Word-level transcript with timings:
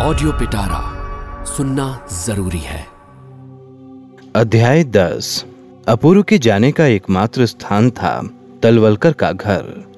Audio 0.00 0.32
पिटारा 0.32 0.80
सुनना 1.44 2.06
ज़रूरी 2.12 2.58
है। 2.58 2.86
अध्याय 4.36 4.84
दस। 4.84 5.46
अपूर्व 5.88 6.22
के 6.22 6.38
जाने 6.38 6.72
का 6.72 6.86
एकमात्र 6.86 7.46
स्थान 7.46 7.90
था 7.90 8.30
तलवलकर 8.62 9.12
का 9.12 9.32
घर। 9.32 9.92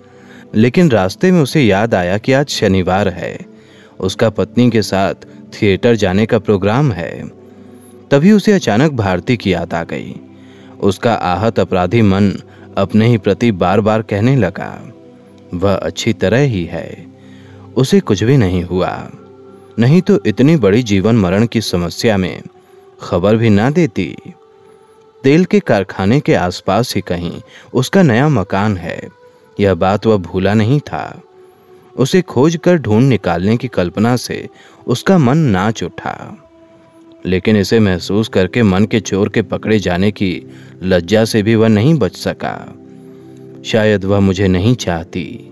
लेकिन 0.54 0.90
रास्ते 0.90 1.32
में 1.32 1.42
उसे 1.42 1.62
याद 1.62 1.94
आया 1.94 2.18
कि 2.18 2.32
आज 2.32 2.48
शनिवार 2.48 3.08
है। 3.08 3.38
उसका 4.00 4.30
पत्नी 4.30 4.70
के 4.70 4.82
साथ 4.82 5.14
थिएटर 5.52 5.94
जाने 5.94 6.26
का 6.26 6.38
प्रोग्राम 6.38 6.92
है। 6.92 7.28
तभी 8.10 8.32
उसे 8.32 8.52
अचानक 8.52 8.92
भारती 8.92 9.36
की 9.36 9.52
याद 9.52 9.74
आ 9.74 9.84
गई। 9.84 10.16
उसका 10.80 11.14
आहत 11.14 11.60
अपराधी 11.60 12.02
मन 12.02 12.32
अपने 12.78 13.06
ही 13.06 13.18
प्रति 13.18 13.52
बार 13.52 13.80
बार 13.80 14.02
कहने 14.02 14.36
लगा, 14.36 14.92
वह 15.54 15.74
अच्छी 15.74 16.12
तरह 16.12 16.38
ही 16.38 16.64
है। 16.64 17.06
उसे 17.76 18.00
कुछ 18.00 18.24
भी 18.24 18.36
नहीं 18.36 18.64
हुआ। 18.64 19.10
नहीं 19.78 20.02
तो 20.02 20.20
इतनी 20.26 20.56
बड़ी 20.56 20.82
जीवन 20.82 21.16
मरण 21.16 21.46
की 21.46 21.60
समस्या 21.60 22.16
में 22.16 22.42
खबर 23.00 23.36
भी 23.36 23.50
ना 23.50 23.70
देती। 23.70 24.16
तेल 25.22 25.44
के 25.44 25.60
कारखाने 25.60 26.20
के 26.20 26.34
आसपास 26.34 26.94
ही 26.94 27.00
कहीं 27.00 27.42
उसका 27.74 28.02
नया 28.02 28.28
मकान 28.28 28.76
है। 28.76 29.08
यह 29.60 29.74
बात 29.74 30.06
वह 30.06 30.16
भूला 30.16 30.54
नहीं 30.54 30.80
था। 30.80 31.22
उसे 31.96 32.22
खोज 32.22 32.58
कर 32.64 32.76
ढूंढ 32.76 33.08
निकालने 33.08 33.56
की 33.56 33.68
कल्पना 33.68 34.16
से 34.16 34.48
उसका 34.86 35.18
मन 35.18 35.38
नाच 35.38 35.82
उठा। 35.82 36.46
लेकिन 37.26 37.56
इसे 37.56 37.80
महसूस 37.80 38.28
करके 38.28 38.62
मन 38.62 38.84
के 38.84 39.00
चोर 39.00 39.28
के 39.28 39.42
पकड़े 39.42 39.78
जाने 39.78 40.10
की 40.10 40.42
लज्जा 40.82 41.24
से 41.24 41.42
भी 41.42 41.54
वह 41.54 41.68
नहीं 41.68 41.94
बच 41.94 42.16
सका। 42.16 42.74
शायद 43.64 44.04
वह 44.04 44.20
मुझे 44.20 44.48
नहीं 44.48 44.74
चाहती। 44.74 45.46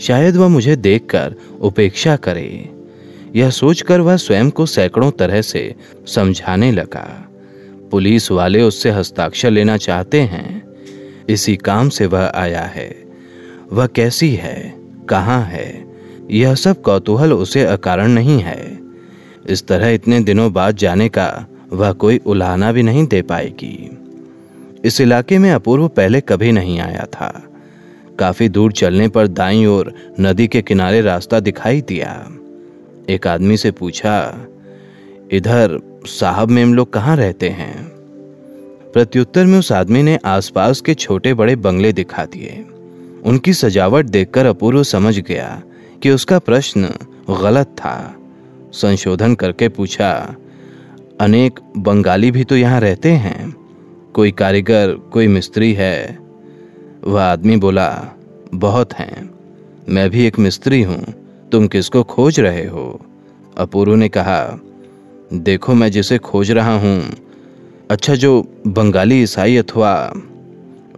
शायद 0.00 0.36
वह 0.36 0.48
मुझे 0.48 0.76
देखकर 0.76 1.34
उपेक्षा 1.60 2.16
करे। 2.16 2.75
यह 3.34 3.50
सोचकर 3.50 4.00
वह 4.00 4.16
स्वयं 4.16 4.50
को 4.50 4.66
सैकड़ों 4.66 5.10
तरह 5.10 5.42
से 5.42 5.74
समझाने 6.06 6.72
लगा। 6.72 7.28
पुलिस 7.90 8.30
वाले 8.30 8.62
उससे 8.62 8.90
हस्ताक्षर 8.90 9.50
लेना 9.50 9.76
चाहते 9.76 10.20
हैं। 10.20 10.62
इसी 11.28 11.56
काम 11.56 11.88
से 11.88 12.06
वह 12.06 12.32
आया 12.34 12.62
है। 12.62 13.04
वह 13.72 13.86
कैसी 13.86 14.34
है? 14.34 14.74
कहाँ 15.08 15.42
है? 15.42 15.86
यह 16.30 16.54
सब 16.54 16.82
कौतूहल 16.82 17.32
उसे 17.32 17.64
अकारण 17.64 18.08
नहीं 18.08 18.40
है। 18.40 18.78
इस 19.48 19.66
तरह 19.66 19.88
इतने 19.88 20.20
दिनों 20.20 20.52
बाद 20.52 20.76
जाने 20.76 21.08
का 21.08 21.46
वह 21.72 21.92
कोई 21.92 22.18
उलाहना 22.18 22.72
भी 22.72 22.82
नहीं 22.82 23.06
दे 23.06 23.22
पाएगी। 23.22 23.98
इस 24.84 25.00
इलाके 25.00 25.38
में 25.38 25.52
अपूर्व 25.52 25.88
पहले 25.88 26.20
कभी 26.20 26.52
नहीं 26.52 26.80
आया 26.80 27.06
था। 27.12 27.42
काफ़ी 28.18 28.48
दूर 28.48 28.72
चलने 28.72 29.08
पर 29.08 29.26
दाई 29.26 29.66
ओर 29.66 29.94
नदी 30.20 30.46
के 30.46 30.62
किनारे 30.62 31.00
रास्ता 31.00 31.40
दिखाई 31.40 31.80
दिया। 31.80 32.35
एक 33.10 33.26
आदमी 33.26 33.56
से 33.56 33.70
पूछा, 33.70 34.46
इधर 35.32 35.80
साहब 36.06 36.48
मेम 36.48 36.74
लोग 36.74 36.92
कहाँ 36.92 37.16
रहते 37.16 37.48
हैं? 37.48 37.84
प्रत्युत्तर 38.92 39.44
में 39.44 39.58
उस 39.58 39.72
आदमी 39.72 40.02
ने 40.02 40.18
आसपास 40.24 40.80
के 40.80 40.94
छोटे 40.94 41.34
बड़े 41.34 41.56
बंगले 41.56 41.92
दिखा 41.92 42.24
दिए। 42.24 42.64
उनकी 43.24 43.52
सजावट 43.52 44.06
देखकर 44.06 44.46
अपूर्व 44.46 44.82
समझ 44.82 45.18
गया 45.18 45.62
कि 46.02 46.10
उसका 46.10 46.38
प्रश्न 46.38 46.88
गलत 47.30 47.66
था। 47.66 48.16
संशोधन 48.72 49.34
करके 49.34 49.68
पूछा, 49.68 50.36
अनेक 51.20 51.60
बंगाली 51.76 52.30
भी 52.30 52.44
तो 52.44 52.56
यहाँ 52.56 52.80
रहते 52.80 53.10
हैं? 53.10 53.54
कोई 54.14 54.30
कारीगर, 54.30 54.92
कोई 55.12 55.26
मिस्त्री 55.26 55.72
है? 55.72 56.18
वह 57.04 57.22
आदमी 57.22 57.56
बोला, 57.56 58.08
बहुत 58.54 58.92
हैं। 58.92 59.30
मैं 59.88 60.10
भी 60.10 60.26
एक 60.26 60.38
मिस्त्री 60.38 60.82
हूँ। 60.82 61.25
तुम 61.56 61.66
किसको 61.66 62.02
खोज 62.02 62.40
रहे 62.40 62.66
हो? 62.66 63.00
अपूर्व 63.58 63.94
ने 63.94 64.08
कहा, 64.08 64.60
देखो 65.32 65.74
मैं 65.74 65.90
जिसे 65.90 66.18
खोज 66.18 66.50
रहा 66.50 66.78
हूँ। 66.78 67.12
अच्छा 67.90 68.14
जो 68.14 68.48
बंगाली 68.66 69.22
ईसाई 69.22 69.56
अथवा 69.56 70.12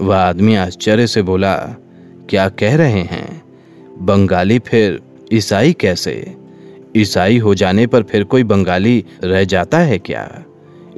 वह 0.01 0.17
आदमी 0.17 0.57
आश्चर्य 0.57 1.07
से 1.07 1.23
बोला, 1.23 1.55
क्या 2.31 2.49
कह 2.49 2.77
रहे 2.77 3.03
हैं? 3.03 3.43
बंगाली 4.01 4.59
फिर 4.59 5.01
ईसाई 5.33 5.73
कैसे? 5.73 6.37
ईसाई 6.97 7.39
हो 7.39 7.55
जाने 7.55 7.87
पर 7.87 8.03
फिर 8.03 8.25
कोई 8.25 8.45
बंगाली 8.45 9.05
रह 9.25 9.45
जाता 9.45 9.79
है 9.79 9.99
क्या? 9.99 10.45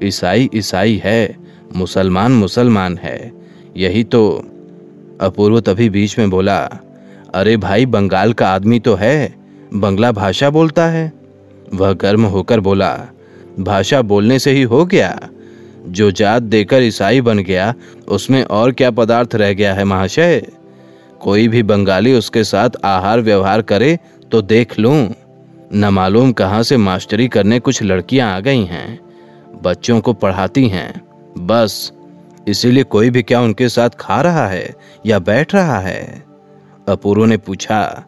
ईसाई 0.02 0.50
ईसाई 0.54 1.00
है, 1.04 1.36
मुसलमान 1.76 2.32
मुसलमान 2.32 2.98
है। 2.98 3.32
यही 3.76 4.04
तो 4.04 4.44
अपूर्व 5.20 5.60
तभी 5.60 5.90
बीच 5.90 6.18
में 6.18 6.30
बोला, 6.30 6.80
अरे 7.34 7.56
भाई, 7.56 7.86
बंगाल 7.86 8.32
का 8.32 8.48
आदमी 8.48 8.80
तो 8.80 8.94
है 8.94 9.39
बंगला 9.74 10.12
भाषा 10.12 10.50
बोलता 10.50 10.86
है। 10.86 11.12
वह 11.74 11.92
गर्म 11.92 12.24
होकर 12.24 12.60
बोला, 12.60 12.98
भाषा 13.60 14.02
बोलने 14.02 14.38
से 14.38 14.50
ही 14.50 14.62
हो 14.62 14.84
गया। 14.84 15.28
जो 15.86 16.10
जात 16.10 16.42
देकर 16.42 16.82
ईसाई 16.82 17.20
बन 17.20 17.38
गया, 17.38 17.74
उसमें 18.08 18.44
और 18.44 18.72
क्या 18.72 18.90
पदार्थ 18.90 19.34
रह 19.34 19.52
गया 19.52 19.74
है 19.74 19.84
महाशय? 19.84 20.46
कोई 21.20 21.48
भी 21.48 21.62
बंगाली 21.62 22.12
उसके 22.12 22.44
साथ 22.44 22.70
आहार 22.84 23.20
व्यवहार 23.20 23.62
करे 23.62 23.98
तो 24.32 24.42
देख 24.42 24.78
लूँ। 24.78 25.08
न 25.72 25.84
मालूम 25.84 26.32
कहाँ 26.32 26.62
से 26.62 26.76
मास्टरी 26.76 27.28
करने 27.28 27.58
कुछ 27.60 27.82
लड़कियाँ 27.82 28.36
आ 28.36 28.40
गई 28.40 28.64
हैं। 28.64 29.00
बच्चों 29.62 30.00
को 30.00 30.12
पढ़ाती 30.12 30.68
हैं। 30.68 31.00
बस, 31.46 31.92
इसीलिए 32.48 32.82
कोई 32.82 33.10
भी 33.10 33.22
क्या 33.22 33.40
उनके 33.40 33.68
साथ 33.68 33.90
खा 33.90 34.20
रहा 34.20 34.46
है 34.46 34.74
या 35.06 35.18
बैठ 35.18 35.54
रहा 35.54 35.78
है? 35.78 36.24
अपूर्व 36.88 37.24
ने 37.24 37.36
पूछा 37.36 38.04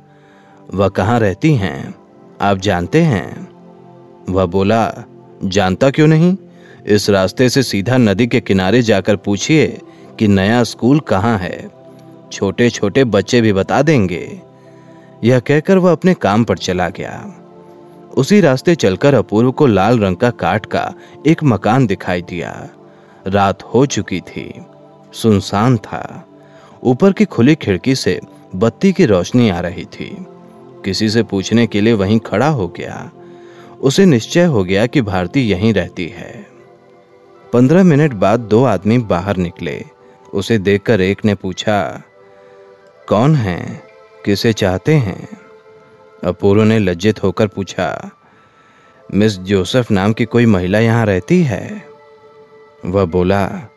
वह 0.75 0.88
कहाँ 0.88 1.21
रहती 1.21 1.55
हैं? 1.55 1.94
आप 2.41 2.59
जानते 2.59 3.03
हैं? 3.03 3.49
वह 4.28 4.47
बोला, 4.47 4.94
जानता 5.44 5.91
क्यों 5.91 6.06
नहीं? 6.06 6.37
इस 6.87 7.10
रास्ते 7.10 7.49
से 7.49 7.62
सीधा 7.62 7.97
नदी 7.97 8.27
के 8.27 8.41
किनारे 8.41 8.83
जाकर 8.83 9.16
पूछिए 9.16 9.81
कि 10.19 10.28
नया 10.28 10.65
स्कूल 10.65 11.00
कहाँ 11.00 11.38
है। 11.38 11.71
छोटे 12.33 12.71
छोटे 12.71 13.05
बच्चे 13.05 13.41
भी 13.41 13.53
बता 13.53 13.83
देंगे। 13.83 14.43
यह 15.25 15.41
कहकर 15.41 15.78
वह 15.78 15.93
अपने 15.93 16.15
काम 16.15 16.44
पर 16.44 16.59
चला 16.59 16.89
गया। 16.89 17.34
उसी 18.16 18.41
रास्ते 18.41 18.75
चलकर 18.75 19.15
अपूर्व 19.15 19.53
को 19.53 19.66
लाल 19.66 19.99
रंग 19.99 20.16
का 20.16 20.31
काट 20.31 20.66
का 20.66 20.94
एक 21.27 21.44
मकान 21.44 21.87
दिखाई 21.87 22.22
दिया। 22.22 22.69
रात 23.27 23.62
हो 23.62 23.87
चुकी 23.87 24.21
थी। 24.21 24.60
सुनसान 25.12 25.77
था। 25.77 26.27
ऊपर 26.84 27.12
की 27.12 27.25
खुली 27.25 27.54
खिड़की 27.54 27.94
से 27.94 28.21
बत्ती 28.54 28.93
की 28.93 29.06
रोशनी 29.06 29.50
आ 29.50 29.60
रही 29.60 29.84
थी। 29.84 30.27
किसी 30.84 31.09
से 31.10 31.22
पूछने 31.22 31.66
के 31.66 31.81
लिए 31.81 31.93
वहीं 31.93 32.19
खड़ा 32.19 32.48
हो 32.48 32.69
गया। 32.69 33.10
उसे 33.81 34.04
निश्चय 34.04 34.44
हो 34.44 34.65
गया 34.65 34.87
कि 34.87 35.00
भारती 35.00 35.41
यहीं 35.41 35.75
रहती 35.75 36.09
है। 36.09 36.47
पंद्रह 37.53 37.82
मिनट 37.82 38.12
बाद 38.12 38.41
दो 38.41 38.65
आदमी 38.65 38.98
बाहर 38.98 39.37
निकले। 39.37 39.84
उसे 40.34 40.59
देखकर 40.59 41.00
एक 41.00 41.25
ने 41.25 41.34
पूछा, 41.34 42.03
कौन 43.09 43.34
है? 43.34 43.82
किसे 44.25 44.53
चाहते 44.53 44.94
हैं? 44.94 45.28
अपूर्व 46.25 46.62
ने 46.62 46.78
लज्जित 46.78 47.22
होकर 47.22 47.47
पूछा, 47.47 48.10
मिस 49.15 49.38
जोसेफ 49.38 49.91
नाम 49.91 50.12
की 50.12 50.25
कोई 50.25 50.47
महिला 50.47 50.78
यहाँ 50.78 51.06
रहती 51.06 51.42
है? 51.42 51.87
वह 52.84 53.04
बोला, 53.04 53.69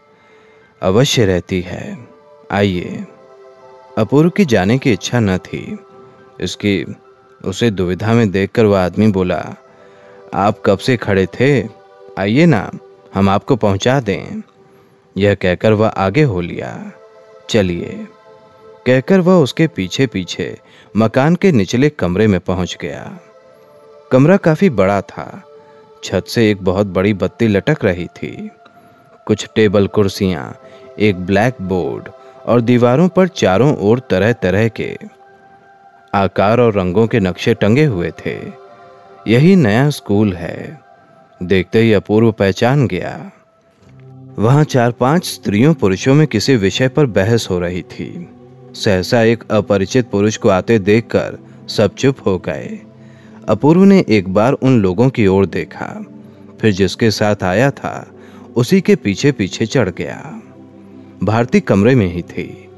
अवश्य 0.81 1.25
रहती 1.25 1.61
है। 1.61 2.07
आइए। 2.51 3.05
अपूर्व 3.97 4.29
की 4.29 4.45
जाने 4.45 4.77
की 4.77 4.91
इच्छा 4.91 5.19
न 5.19 5.37
थी। 5.37 5.77
इसकी, 6.41 6.95
उसे 7.45 7.71
दुविधा 7.71 8.13
में 8.13 8.31
देखकर 8.31 8.65
वह 8.65 8.85
आदमी 8.85 9.07
बोला, 9.07 9.55
आप 10.33 10.63
कब 10.65 10.77
से 10.77 10.97
खड़े 10.97 11.25
थे? 11.25 11.67
आइए 12.19 12.45
ना, 12.45 12.71
हम 13.13 13.29
आपको 13.29 13.55
पहुँचा 13.55 13.99
दें। 13.99 14.41
यह 15.17 15.35
कहकर 15.35 15.73
वह 15.73 15.87
आगे 15.87 16.23
हो 16.23 16.41
लिया। 16.41 16.91
चलिए। 17.49 18.07
कहकर 18.85 19.19
वह 19.19 19.33
उसके 19.33 19.67
पीछे 19.67 20.07
पीछे 20.07 20.59
मकान 20.97 21.35
के 21.35 21.51
निचले 21.51 21.89
कमरे 21.89 22.27
में 22.27 22.39
पहुँच 22.39 22.77
गया। 22.81 23.19
कमरा 24.11 24.37
काफ़ी 24.37 24.69
बड़ा 24.69 25.01
था। 25.01 25.43
छत 26.03 26.25
से 26.27 26.51
एक 26.51 26.63
बहुत 26.63 26.87
बड़ी 26.87 27.13
बत्ती 27.13 27.47
लटक 27.47 27.85
रही 27.85 28.05
थी। 28.05 28.49
कुछ 29.25 29.49
टेबल 29.55 29.87
कुर्सियाँ, 29.87 30.57
एक 30.99 31.15
ब्लैक 31.15 31.53
बोर्ड 31.61 32.09
और 32.45 32.61
दीवारों 32.61 33.07
पर 33.07 33.27
चारों 33.27 33.77
ओर 33.77 33.99
तरह 33.99 34.33
तरह 34.33 34.67
के 34.67 34.97
आकार 36.15 36.59
और 36.59 36.73
रंगों 36.73 37.07
के 37.07 37.19
नक्शे 37.19 37.53
टंगे 37.53 37.85
हुए 37.85 38.11
थे। 38.25 38.37
यही 39.27 39.55
नया 39.55 39.89
स्कूल 39.89 40.33
है। 40.33 40.79
देखते 41.43 41.79
ही 41.79 41.93
अपूर्व 41.93 42.31
पहचान 42.31 42.87
गया। 42.87 43.31
वहाँ 44.39 44.63
चार 44.63 44.91
पाँच 44.91 45.25
स्त्रियों 45.25 45.73
पुरुषों 45.73 46.13
में 46.13 46.27
किसी 46.27 46.55
विषय 46.55 46.87
पर 46.87 47.05
बहस 47.05 47.47
हो 47.49 47.59
रही 47.59 47.81
थी। 47.81 48.29
सहसा 48.73 49.21
एक 49.21 49.43
अपरिचित 49.51 50.09
पुरुष 50.09 50.37
को 50.37 50.49
आते 50.49 50.79
देखकर 50.79 51.37
सब 51.67 51.95
चुप 51.95 52.15
हो 52.25 52.37
गए। 52.37 52.79
अपूर्व 53.49 53.83
ने 53.83 54.05
एक 54.09 54.33
बार 54.33 54.53
उन 54.53 54.81
लोगों 54.81 55.09
की 55.09 55.27
ओर 55.27 55.45
देखा। 55.45 56.05
फिर 56.61 56.73
जिसके 56.73 57.11
साथ 57.11 57.43
आया 57.43 57.71
था, 57.71 58.07
उसी 58.55 58.81
के 58.81 58.95
पीछे 58.95 59.31
पीछे 59.31 59.65
चढ़ 59.65 59.89
गया। 59.89 60.41
भारती 61.23 61.59
कमरे 61.59 61.95
में 61.95 62.13
ही 62.13 62.21
थी। 62.21 62.69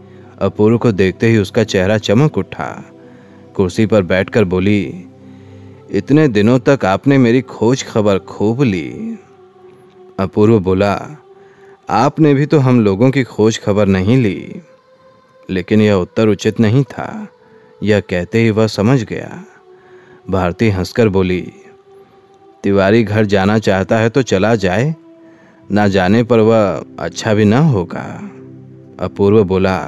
अपूर्व 0.42 0.78
को 0.78 0.92
देखते 0.92 1.28
ही 1.28 1.38
उसका 1.38 1.63
चेहरा 1.63 1.98
चमक 1.98 2.38
उठा। 2.38 2.84
कुर्सी 3.57 3.86
पर 3.86 4.01
बैठकर 4.04 4.44
बोली, 4.44 5.06
इतने 5.92 6.27
दिनों 6.27 6.57
तक 6.59 6.86
आपने 6.86 7.18
मेरी 7.18 7.42
खोज 7.42 7.83
खबर 7.83 8.19
खूब 8.19 8.62
ली। 8.63 9.18
अपूर्व 10.19 10.59
बोला, 10.59 10.94
आपने 11.89 12.33
भी 12.33 12.45
तो 12.45 12.59
हम 12.59 12.81
लोगों 12.81 13.12
की 13.12 13.24
खोज 13.24 13.59
खबर 13.59 13.88
नहीं 13.88 14.18
ली, 14.18 14.62
लेकिन 15.50 15.81
यह 15.81 15.94
उत्तर 15.94 16.27
उचित 16.27 16.59
नहीं 16.59 16.83
था। 16.83 17.27
यह 17.83 18.00
कहते 18.00 18.39
ही 18.39 18.50
वह 18.50 18.68
समझ 18.68 19.04
गया। 19.04 19.44
भारती 20.30 20.69
हंसकर 20.69 21.10
बोली, 21.10 21.42
तिवारी 22.63 23.03
घर 23.03 23.25
जाना 23.25 23.60
चाहता 23.60 23.98
है 23.98 24.10
तो 24.10 24.21
चला 24.21 24.56
जाए, 24.56 24.95
ना 25.71 25.88
जाने 25.88 26.24
पर 26.24 26.39
वह 26.39 26.83
अच्छा 27.00 27.33
भी 27.33 27.45
ना 27.45 27.60
होगा। 27.60 28.03
अपूर्व 29.00 29.44
बोला 29.44 29.80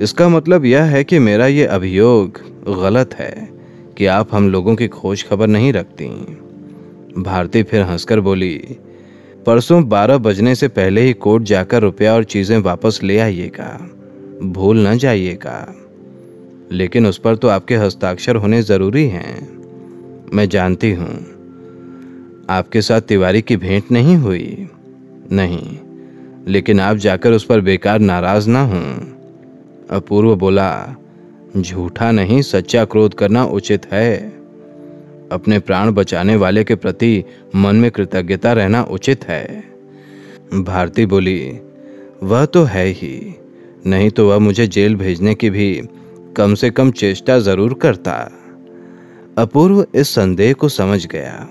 इसका 0.00 0.28
मतलब 0.28 0.64
यह 0.64 0.82
है 0.82 1.04
कि 1.04 1.18
मेरा 1.18 1.46
ये 1.46 1.64
अभियोग 1.64 2.40
गलत 2.82 3.14
है 3.14 3.50
कि 3.98 4.06
आप 4.06 4.34
हम 4.34 4.48
लोगों 4.48 4.74
की 4.74 4.88
खोज 4.88 5.24
खबर 5.28 5.46
नहीं 5.46 5.72
रखती। 5.72 6.06
भारती 7.22 7.62
फिर 7.62 7.82
हंसकर 7.82 8.20
बोली, 8.20 8.76
परसों 9.46 9.88
बारह 9.88 10.18
बजने 10.18 10.54
से 10.54 10.68
पहले 10.68 11.00
ही 11.00 11.12
कोर्ट 11.12 11.44
जाकर 11.44 11.82
रुपया 11.82 12.14
और 12.14 12.24
चीज़ें 12.24 12.58
वापस 12.58 13.00
ले 13.02 13.18
आइएगा। 13.18 13.90
भूल 14.42 14.88
न 14.88 14.98
जाइएगा। 14.98 15.74
लेकिन 16.72 17.06
उस 17.06 17.18
पर 17.18 17.36
तो 17.36 17.48
आपके 17.48 17.76
हस्ताक्षर 17.76 18.36
होने 18.36 18.62
ज़रूरी 18.62 19.06
हैं। 19.06 19.62
मैं 20.34 20.48
जानती 20.48 20.92
हूँ। 20.92 21.26
आपके 22.50 22.82
साथ 22.82 23.00
तिवारी 23.00 23.42
की 23.42 23.56
भेंट 23.56 23.84
नहीं 23.92 24.16
हुई। 24.16 24.68
नहीं, 25.32 25.78
लेकिन 26.48 26.80
आप 26.80 26.96
जाकर 26.96 27.32
उस 27.32 27.44
पर 27.44 27.60
बेकार 27.60 27.98
नाराज़ 27.98 28.48
ना 28.48 28.62
हों। 28.62 29.19
अपूर्व 29.90 30.36
बोला, 30.36 30.96
झूठा 31.56 32.10
नहीं, 32.10 32.42
सच्चा 32.42 32.84
क्रोध 32.84 33.14
करना 33.14 33.44
उचित 33.44 33.86
है। 33.86 34.16
अपने 35.32 35.58
प्राण 35.58 35.90
बचाने 35.90 36.36
वाले 36.36 36.64
के 36.64 36.74
प्रति 36.74 37.24
मन 37.56 37.76
में 37.76 37.90
कृतज्ञता 37.90 38.52
रहना 38.52 38.82
उचित 38.82 39.24
है। 39.24 39.64
भारती 40.54 41.06
बोली, 41.06 41.60
वह 42.22 42.44
तो 42.44 42.62
है 42.62 42.86
ही। 42.86 43.34
नहीं 43.86 44.10
तो 44.10 44.28
वह 44.28 44.38
मुझे 44.38 44.66
जेल 44.66 44.96
भेजने 44.96 45.34
की 45.34 45.50
भी 45.50 45.82
कम 46.36 46.54
से 46.54 46.70
कम 46.70 46.90
चेष्टा 46.90 47.38
ज़रूर 47.38 47.74
करता। 47.74 48.32
अपूर्व 49.38 49.86
इस 49.94 50.08
संदेह 50.08 50.52
को 50.52 50.68
समझ 50.68 51.06
गया। 51.06 51.48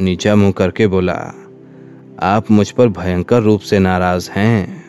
नीचा 0.00 0.36
मुँह 0.36 0.52
करके 0.52 0.86
बोला, 0.86 1.34
आप 2.20 2.50
मुझ 2.50 2.70
पर 2.70 2.88
भयंकर 2.88 3.42
रूप 3.42 3.60
से 3.60 3.78
नाराज़ 3.78 4.30
हैं। 4.30 4.84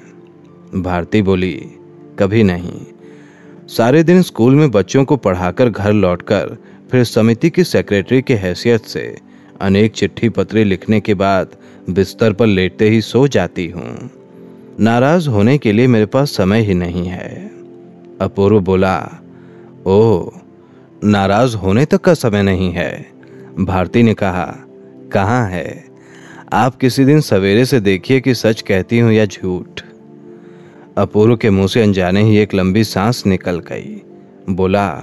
भारती 0.76 1.22
बोली 1.22 1.72
कभी 2.20 2.44
नहीं। 2.44 2.82
सारे 3.68 4.04
दिन 4.04 4.22
स्कूल 4.22 4.56
में 4.56 4.72
बच्चों 4.72 5.06
को 5.06 5.18
पढ़ाकर 5.18 5.70
घर 5.70 5.94
लौटकर, 5.94 6.58
फिर 6.92 7.04
समिति 7.04 7.50
की 7.50 7.64
सेक्रेटरी 7.64 8.22
के 8.22 8.36
हैसियत 8.36 8.82
से 8.82 9.18
अनेक 9.62 9.92
चिट्ठी 9.92 10.30
पत्री 10.30 10.64
लिखने 10.64 11.00
के 11.00 11.14
बाद 11.14 11.56
बिस्तर 11.90 12.34
पर 12.34 12.46
लेटते 12.46 12.90
ही 12.90 13.02
सो 13.02 13.28
जाती 13.28 13.68
हूँ। 13.68 14.10
नाराज़ 14.80 15.30
होने 15.30 15.58
के 15.58 15.72
लिए 15.72 15.88
मेरे 15.88 16.06
पास 16.06 16.32
समय 16.32 16.62
ही 16.62 16.74
नहीं 16.74 17.06
है। 17.08 17.52
अपूर्व 18.22 18.60
बोला 18.60 18.98
ओ 19.88 20.30
नाराज़ 21.04 21.56
होने 21.56 21.86
तक 21.86 22.02
का 22.02 22.14
समय 22.14 22.44
नहीं 22.44 22.72
है। 22.72 23.12
भारती 23.60 24.04
ने 24.04 24.14
कहा, 24.14 24.46
कहाँ 25.14 25.50
है? 25.50 25.86
आप 26.54 26.76
किसी 26.76 27.06
दिन 27.06 27.22
सवेरे 27.22 27.66
से 27.66 27.80
देखिए 27.80 28.20
कि 28.22 28.36
सच 28.36 28.62
कहती 28.62 29.00
हूँ 29.00 29.12
या 29.12 29.26
झूठ। 29.26 29.82
अपूर्व 30.98 31.36
के 31.36 31.50
मुँह 31.50 31.68
से 31.68 31.82
अनजाने 31.82 32.24
ही 32.24 32.38
एक 32.38 32.54
लंबी 32.54 32.84
सांस 32.84 33.26
निकल 33.26 33.60
गई। 33.60 34.02
बोला, 34.50 35.02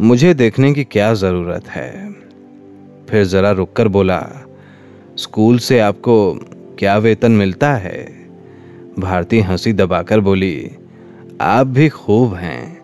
मुझे 0.00 0.34
देखने 0.34 0.72
की 0.72 0.84
क्या 0.84 1.14
ज़रूरत 1.14 1.68
है? 1.68 2.12
फिर 3.10 3.24
जरा 3.24 3.50
रुककर 3.50 3.88
बोला, 3.88 4.28
स्कूल 5.16 5.58
से 5.58 5.80
आपको 5.80 6.34
क्या 6.78 6.96
वेतन 6.96 7.32
मिलता 7.32 7.74
है? 7.74 8.28
भारती 8.98 9.40
हँसी 9.40 9.72
दबाकर 9.72 10.20
बोली, 10.20 10.70
आप 11.40 11.66
भी 11.66 11.88
खूब 11.88 12.34
हैं। 12.34 12.80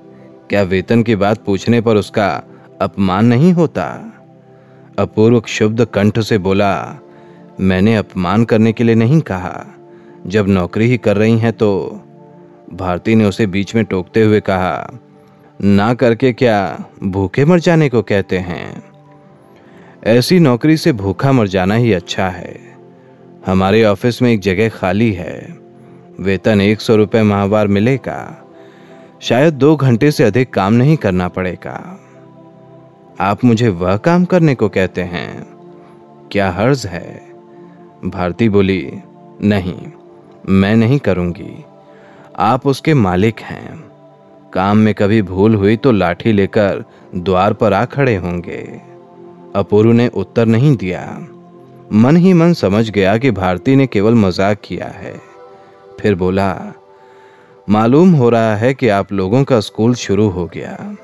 क्या 0.50 0.62
वेतन 0.62 1.02
की 1.02 1.16
बात 1.16 1.44
पूछने 1.44 1.80
पर 1.80 1.96
उसका 1.96 2.42
अपमान 2.80 3.26
नहीं 3.26 3.52
होता? 3.52 4.12
अपूर्व 4.98 5.40
क्षुब्ध 5.40 5.84
कंठ 5.84 6.18
से 6.18 6.38
बोला, 6.38 6.98
मैंने 7.60 7.96
अपमान 7.96 8.44
करने 8.44 8.72
के 8.72 8.84
लिए 8.84 8.94
नहीं 8.94 9.20
कहा। 9.20 9.66
जब 10.26 10.48
नौकरी 10.48 10.86
ही 10.86 10.98
कर 10.98 11.16
रही 11.16 11.38
हैं 11.38 11.52
तो 11.52 12.00
भारती 12.72 13.14
ने 13.14 13.24
उसे 13.24 13.46
बीच 13.46 13.74
में 13.74 13.84
टोकते 13.84 14.22
हुए 14.22 14.40
कहा, 14.40 14.90
ना 15.62 15.94
करके 15.94 16.32
क्या 16.32 16.84
भूखे 17.02 17.44
मर 17.44 17.58
जाने 17.60 17.88
को 17.88 18.02
कहते 18.02 18.38
हैं? 18.38 18.82
ऐसी 20.04 20.38
नौकरी 20.38 20.76
से 20.76 20.92
भूखा 20.92 21.32
मर 21.32 21.48
जाना 21.48 21.74
ही 21.74 21.92
अच्छा 21.92 22.28
है। 22.28 22.60
हमारे 23.46 23.84
ऑफ़िस 23.84 24.22
में 24.22 24.32
एक 24.32 24.40
जगह 24.40 24.68
खाली 24.68 25.12
है। 25.12 25.58
वेतन 26.20 26.60
एक 26.60 26.80
सौ 26.80 26.96
रुपये 26.96 27.22
माहवार 27.22 27.68
मिलेगा। 27.68 28.46
शायद 29.20 29.54
दो 29.54 29.76
घंटे 29.76 30.10
से 30.10 30.24
अधिक 30.24 30.54
काम 30.54 30.72
नहीं 30.72 30.96
करना 30.96 31.28
पड़ेगा। 31.28 32.00
आप 33.20 33.44
मुझे 33.44 33.68
वह 33.68 33.96
काम 33.96 34.24
करने 34.24 34.54
को 34.54 34.68
कहते 34.68 35.02
हैं। 35.02 35.46
क्या 36.32 36.50
हर्ज 36.50 36.86
है? 36.86 37.30
भारती 38.04 38.48
बोली, 38.48 38.92
नहीं। 39.42 39.92
मैं 40.48 40.76
नहीं 40.76 40.98
करूँगी। 40.98 41.64
आप 42.38 42.66
उसके 42.66 42.94
मालिक 42.94 43.40
हैं। 43.40 43.90
काम 44.54 44.78
में 44.78 44.94
कभी 44.94 45.22
भूल 45.22 45.54
हुई 45.54 45.76
तो 45.76 45.92
लाठी 45.92 46.32
लेकर 46.32 46.84
द्वार 47.14 47.52
पर 47.52 47.72
आ 47.72 47.84
खड़े 47.84 48.16
होंगे। 48.16 48.80
अपूर्व 49.54 49.92
ने 49.92 50.08
उत्तर 50.08 50.46
नहीं 50.46 50.76
दिया। 50.76 51.26
मन 51.92 52.16
ही 52.16 52.32
मन 52.32 52.52
समझ 52.52 52.90
गया 52.90 53.18
कि 53.18 53.30
भारती 53.30 53.76
ने 53.76 53.86
केवल 53.86 54.14
मज़ाक 54.14 54.58
किया 54.64 54.86
है। 54.86 55.20
फिर 56.00 56.14
बोला, 56.14 56.72
मालूम 57.68 58.12
हो 58.12 58.28
रहा 58.30 58.56
है 58.56 58.74
कि 58.74 58.88
आप 58.88 59.12
लोगों 59.12 59.44
का 59.44 59.60
स्कूल 59.60 59.94
शुरू 59.94 60.28
हो 60.28 60.46
गया। 60.46 60.96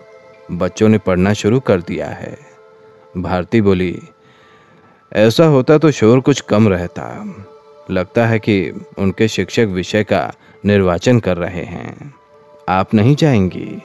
बच्चों 0.53 0.89
ने 0.89 0.99
पढ़ना 0.99 1.33
शुरू 1.33 1.61
कर 1.61 1.81
दिया 1.81 2.07
है। 2.07 2.39
भारती 3.17 3.61
बोली, 3.61 3.99
ऐसा 5.13 5.45
होता 5.45 5.79
तो 5.79 5.91
शोर 5.91 6.21
कुछ 6.21 6.41
कम 6.41 6.69
रहता। 6.69 7.05
लगता 7.91 8.27
है 8.27 8.39
कि 8.39 8.71
उनके 8.99 9.29
शिक्षक 9.29 9.65
विषय 9.65 10.05
का 10.05 10.33
निर्वाचन 10.65 11.21
कर 11.21 11.37
रहे 11.37 11.65
हैं। 11.65 12.15
आप 12.69 12.95
नहीं 12.95 13.17
जाएँगी। 13.17 13.83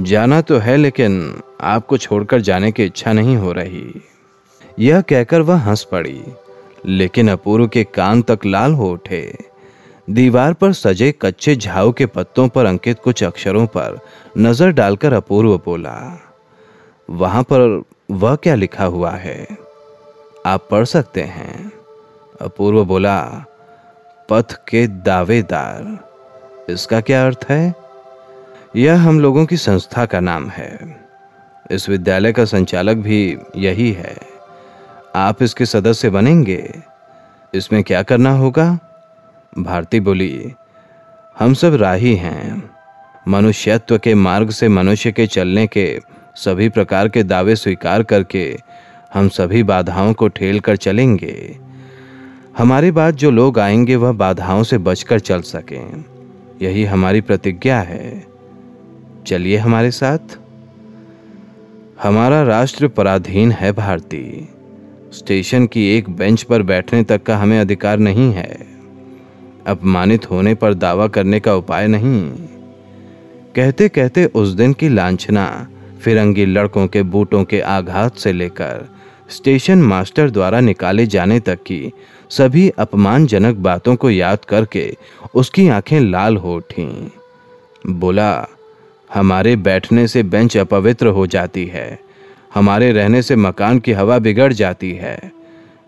जाना 0.00 0.40
तो 0.40 0.58
है, 0.58 0.76
लेकिन 0.76 1.42
आपको 1.60 1.98
छोड़कर 1.98 2.40
जाने 2.40 2.72
की 2.72 2.84
इच्छा 2.84 3.12
नहीं 3.12 3.36
हो 3.36 3.52
रही। 3.52 4.02
यह 4.78 5.00
कहकर 5.00 5.40
वह 5.40 5.56
हंस 5.56 5.84
पड़ी, 5.84 6.22
लेकिन 6.86 7.30
अपूर्व 7.30 7.68
के 7.68 7.84
कान 7.84 8.22
तक 8.22 8.46
लाल 8.46 8.72
हो 8.72 8.90
उठे। 8.90 9.36
दीवार 10.10 10.52
पर 10.52 10.72
सजे 10.72 11.12
कच्चे 11.22 11.56
झाऊ 11.56 11.92
के 11.92 12.06
पत्तों 12.06 12.48
पर 12.48 12.64
अंकित 12.64 12.98
कुछ 12.98 13.24
अक्षरों 13.24 13.66
पर 13.66 13.98
नज़र 14.38 14.70
डालकर 14.70 15.12
अपूर्व 15.12 15.56
बोला, 15.58 16.20
वहाँ 17.10 17.42
पर 17.42 17.82
वह 18.10 18.36
क्या 18.36 18.54
लिखा 18.54 18.84
हुआ 18.84 19.10
है? 19.10 19.46
आप 20.46 20.68
पढ़ 20.70 20.84
सकते 20.84 21.22
हैं। 21.22 21.72
अपूर्व 22.40 22.84
बोला, 22.84 23.44
पथ 24.28 24.52
के 24.68 24.86
दावेदार, 24.86 25.98
इसका 26.72 27.00
क्या 27.00 27.26
अर्थ 27.26 27.46
है? 27.48 27.74
यह 28.76 29.00
हम 29.00 29.20
लोगों 29.20 29.46
की 29.46 29.56
संस्था 29.56 30.06
का 30.06 30.20
नाम 30.20 30.48
है। 30.48 31.00
इस 31.70 31.88
विद्यालय 31.88 32.32
का 32.32 32.44
संचालक 32.44 32.96
भी 32.96 33.38
यही 33.56 33.92
है। 33.92 34.16
आप 35.16 35.42
इसके 35.42 35.66
सदस्य 35.66 36.10
बनेंगे। 36.10 36.74
इसमें 37.54 37.82
क्या 37.84 38.02
करना 38.02 38.30
होगा? 38.30 38.78
भारती 39.58 40.00
बोली, 40.00 40.52
हम 41.38 41.54
सब 41.54 41.74
राही 41.74 42.16
हैं। 42.16 42.70
मनुष्यत्व 43.28 43.98
के 43.98 44.14
मार्ग 44.14 44.50
से 44.50 44.68
मनुष्य 44.68 45.12
के 45.12 45.26
चलने 45.26 45.66
के 45.66 46.00
सभी 46.34 46.68
प्रकार 46.68 47.08
के 47.08 47.22
दावे 47.22 47.56
स्वीकार 47.56 48.02
करके 48.02 48.58
हम 49.14 49.28
सभी 49.28 49.62
बाधाओं 49.62 50.12
को 50.12 50.28
ठेल 50.28 50.60
कर 50.60 50.76
चलेंगे। 50.76 51.63
हमारे 52.58 52.90
बाद 52.90 53.14
जो 53.14 53.30
लोग 53.30 53.58
आएँगे 53.58 53.96
वह 53.96 54.12
बाधाओं 54.12 54.62
से 54.62 54.78
बचकर 54.78 55.18
चल 55.18 55.40
सकें। 55.40 56.04
यही 56.62 56.84
हमारी 56.84 57.20
प्रतिज्ञा 57.20 57.80
है। 57.80 58.26
चलिए 59.26 59.56
हमारे 59.56 59.90
साथ। 59.90 60.38
हमारा 62.02 62.42
राष्ट्र 62.42 62.88
पराधीन 62.88 63.52
है 63.52 63.72
भारती। 63.72 64.48
स्टेशन 65.12 65.66
की 65.66 65.96
एक 65.96 66.10
बेंच 66.10 66.42
पर 66.42 66.62
बैठने 66.62 67.02
तक 67.02 67.22
का 67.22 67.36
हमें 67.38 67.60
अधिकार 67.60 67.98
नहीं 67.98 68.32
है। 68.32 68.66
अपमानित 69.66 70.30
होने 70.30 70.54
पर 70.54 70.74
दावा 70.74 71.08
करने 71.08 71.40
का 71.40 71.54
उपाय 71.54 71.86
नहीं। 71.86 72.30
कहते 73.56 73.88
कहते 73.88 74.24
उस 74.24 74.48
दिन 74.48 74.72
की 74.72 74.88
लांछना 74.88 75.68
फिरंगी 76.00 76.46
लड़कों 76.46 76.86
के 76.86 77.02
बूटों 77.02 77.44
के 77.44 77.60
आघात 77.60 78.16
से 78.16 78.32
लेकर 78.32 78.93
स्टेशन 79.30 79.82
मास्टर 79.82 80.30
द्वारा 80.30 80.60
निकाले 80.60 81.06
जाने 81.06 81.40
तक 81.40 81.62
की 81.62 81.92
सभी 82.30 82.68
अपमानजनक 82.68 83.56
बातों 83.56 83.96
को 83.96 84.10
याद 84.10 84.44
करके 84.44 84.96
उसकी 85.34 85.68
आँखें 85.68 86.00
लाल 86.00 86.36
हो 86.36 86.56
उठी। 86.56 87.12
बोला, 87.86 88.48
हमारे 89.14 89.56
बैठने 89.56 90.08
से 90.08 90.22
बेंच 90.22 90.56
अपवित्र 90.56 91.06
हो 91.06 91.26
जाती 91.26 91.66
है। 91.66 91.98
हमारे 92.54 92.92
रहने 92.92 93.22
से 93.22 93.36
मकान 93.36 93.78
की 93.78 93.92
हवा 93.92 94.18
बिगड़ 94.18 94.52
जाती 94.52 94.92
है। 94.92 95.32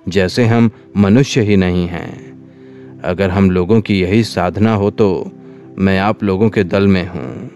जैसे 0.08 0.44
हम 0.44 0.70
मनुष्य 0.96 1.40
ही 1.40 1.56
नहीं 1.56 1.86
हैं। 1.86 3.00
अगर 3.04 3.30
हम 3.30 3.50
लोगों 3.50 3.80
की 3.80 4.00
यही 4.00 4.24
साधना 4.24 4.74
हो 4.74 4.90
तो 4.90 5.30
मैं 5.78 5.98
आप 5.98 6.22
लोगों 6.22 6.50
के 6.50 6.64
दल 6.64 6.86
में 6.86 7.06
हूँ। 7.08 7.50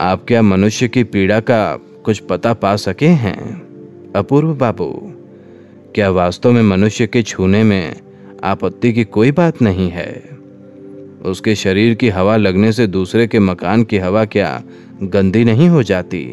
आप 0.00 0.24
क्या 0.28 0.42
मनुष्य 0.42 0.88
की 0.88 1.04
पीड़ा 1.04 1.40
का 1.40 1.76
कुछ 2.04 2.18
पता 2.18 2.52
पा 2.54 2.76
सके 2.76 3.06
हैं? 3.06 3.67
अपूर्व 4.18 4.54
बाबू, 4.54 5.12
क्या 5.94 6.10
वास्तव 6.10 6.52
में 6.52 6.62
मनुष्य 6.62 7.06
के 7.06 7.22
छूने 7.22 7.62
में 7.62 7.96
आपत्ति 8.44 8.92
की 8.92 9.04
कोई 9.04 9.32
बात 9.32 9.62
नहीं 9.62 9.90
है? 9.90 10.22
उसके 11.24 11.54
शरीर 11.54 11.94
की 11.94 12.08
हवा 12.08 12.36
लगने 12.36 12.72
से 12.72 12.86
दूसरे 12.86 13.26
के 13.26 13.38
मकान 13.38 13.84
की 13.84 13.98
हवा 13.98 14.24
क्या 14.24 14.62
गंदी 15.02 15.44
नहीं 15.44 15.68
हो 15.68 15.82
जाती? 15.82 16.24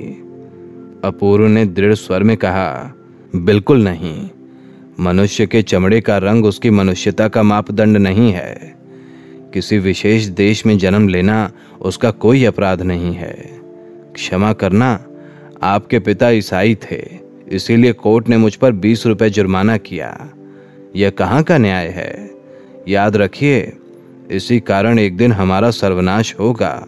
अपूर्व 1.03 1.47
ने 1.47 1.65
दृढ़ 1.65 1.93
स्वर 1.93 2.23
में 2.23 2.37
कहा, 2.37 2.93
बिल्कुल 3.35 3.83
नहीं। 3.83 4.29
मनुष्य 4.99 5.47
के 5.47 5.61
चमड़े 5.61 6.01
का 6.01 6.17
रंग 6.17 6.45
उसकी 6.45 6.69
मनुष्यता 6.69 7.27
का 7.27 7.43
मापदंड 7.43 7.97
नहीं 7.97 8.31
है। 8.31 8.75
किसी 9.53 9.77
विशेष 9.77 10.25
देश 10.25 10.65
में 10.65 10.77
जन्म 10.77 11.07
लेना 11.07 11.51
उसका 11.81 12.11
कोई 12.11 12.45
अपराध 12.45 12.81
नहीं 12.81 13.13
है। 13.13 13.59
क्षमा 14.13 14.53
करना 14.53 15.05
आपके 15.63 15.99
पिता 15.99 16.29
ईसाई 16.29 16.75
थे। 16.75 17.24
इसीलिए 17.51 17.93
कोर्ट 17.93 18.29
ने 18.29 18.37
मुझ 18.37 18.55
पर 18.55 18.71
बीस 18.71 19.05
रुपए 19.05 19.29
जुर्माना 19.29 19.77
किया। 19.77 20.29
यह 20.95 21.09
कहाँ 21.09 21.43
का 21.43 21.57
न्याय 21.57 21.87
है? 21.87 22.31
याद 22.87 23.17
रखिए, 23.17 23.73
इसी 24.31 24.59
कारण 24.59 24.99
एक 24.99 25.17
दिन 25.17 25.31
हमारा 25.31 25.71
सर्वनाश 25.71 26.35
होगा। 26.39 26.87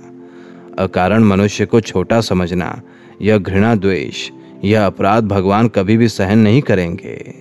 अकारण 0.80 1.24
मनुष्य 1.24 1.66
को 1.66 1.82
छोटा 1.82 2.22
समझना, 2.22 2.82
यह 3.22 3.38
घृणा 3.38 3.76
द्वेष, 3.76 4.30
यह 4.64 4.86
अपराध 4.86 5.24
भगवान 5.24 5.68
कभी 5.68 5.98
भी 5.98 6.08
सहन 6.08 6.40
नहीं 6.40 6.62
करेंगे। 6.62 7.34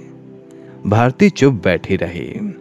भारती 0.86 1.30
चुप 1.30 1.54
बैठी 1.54 1.96
रही। 1.96 2.52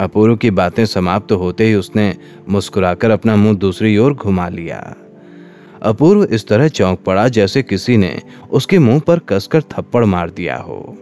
अपूर्व 0.00 0.36
की 0.36 0.50
बातें 0.50 0.86
समाप्त 0.86 1.32
होते 1.32 1.64
ही 1.64 1.74
उसने 1.74 2.16
मुस्कुराकर 2.48 3.10
अपना 3.10 3.36
मुँह 3.36 3.56
दूसरी 3.56 3.98
ओर 3.98 4.14
घुमा 4.14 4.48
लिया। 4.48 4.96
अपूर्व 5.82 6.24
इस 6.24 6.48
तरह 6.48 6.68
चौंक 6.68 6.98
पड़ा 6.98 7.28
जैसे 7.28 7.62
किसी 7.62 7.96
ने 7.96 8.22
उसके 8.50 8.78
मुँह 8.78 9.00
पर 9.00 9.18
कसकर 9.18 9.62
थप्पड़ 9.62 10.04
मार 10.04 10.30
दिया 10.30 10.56
हो। 10.56 10.98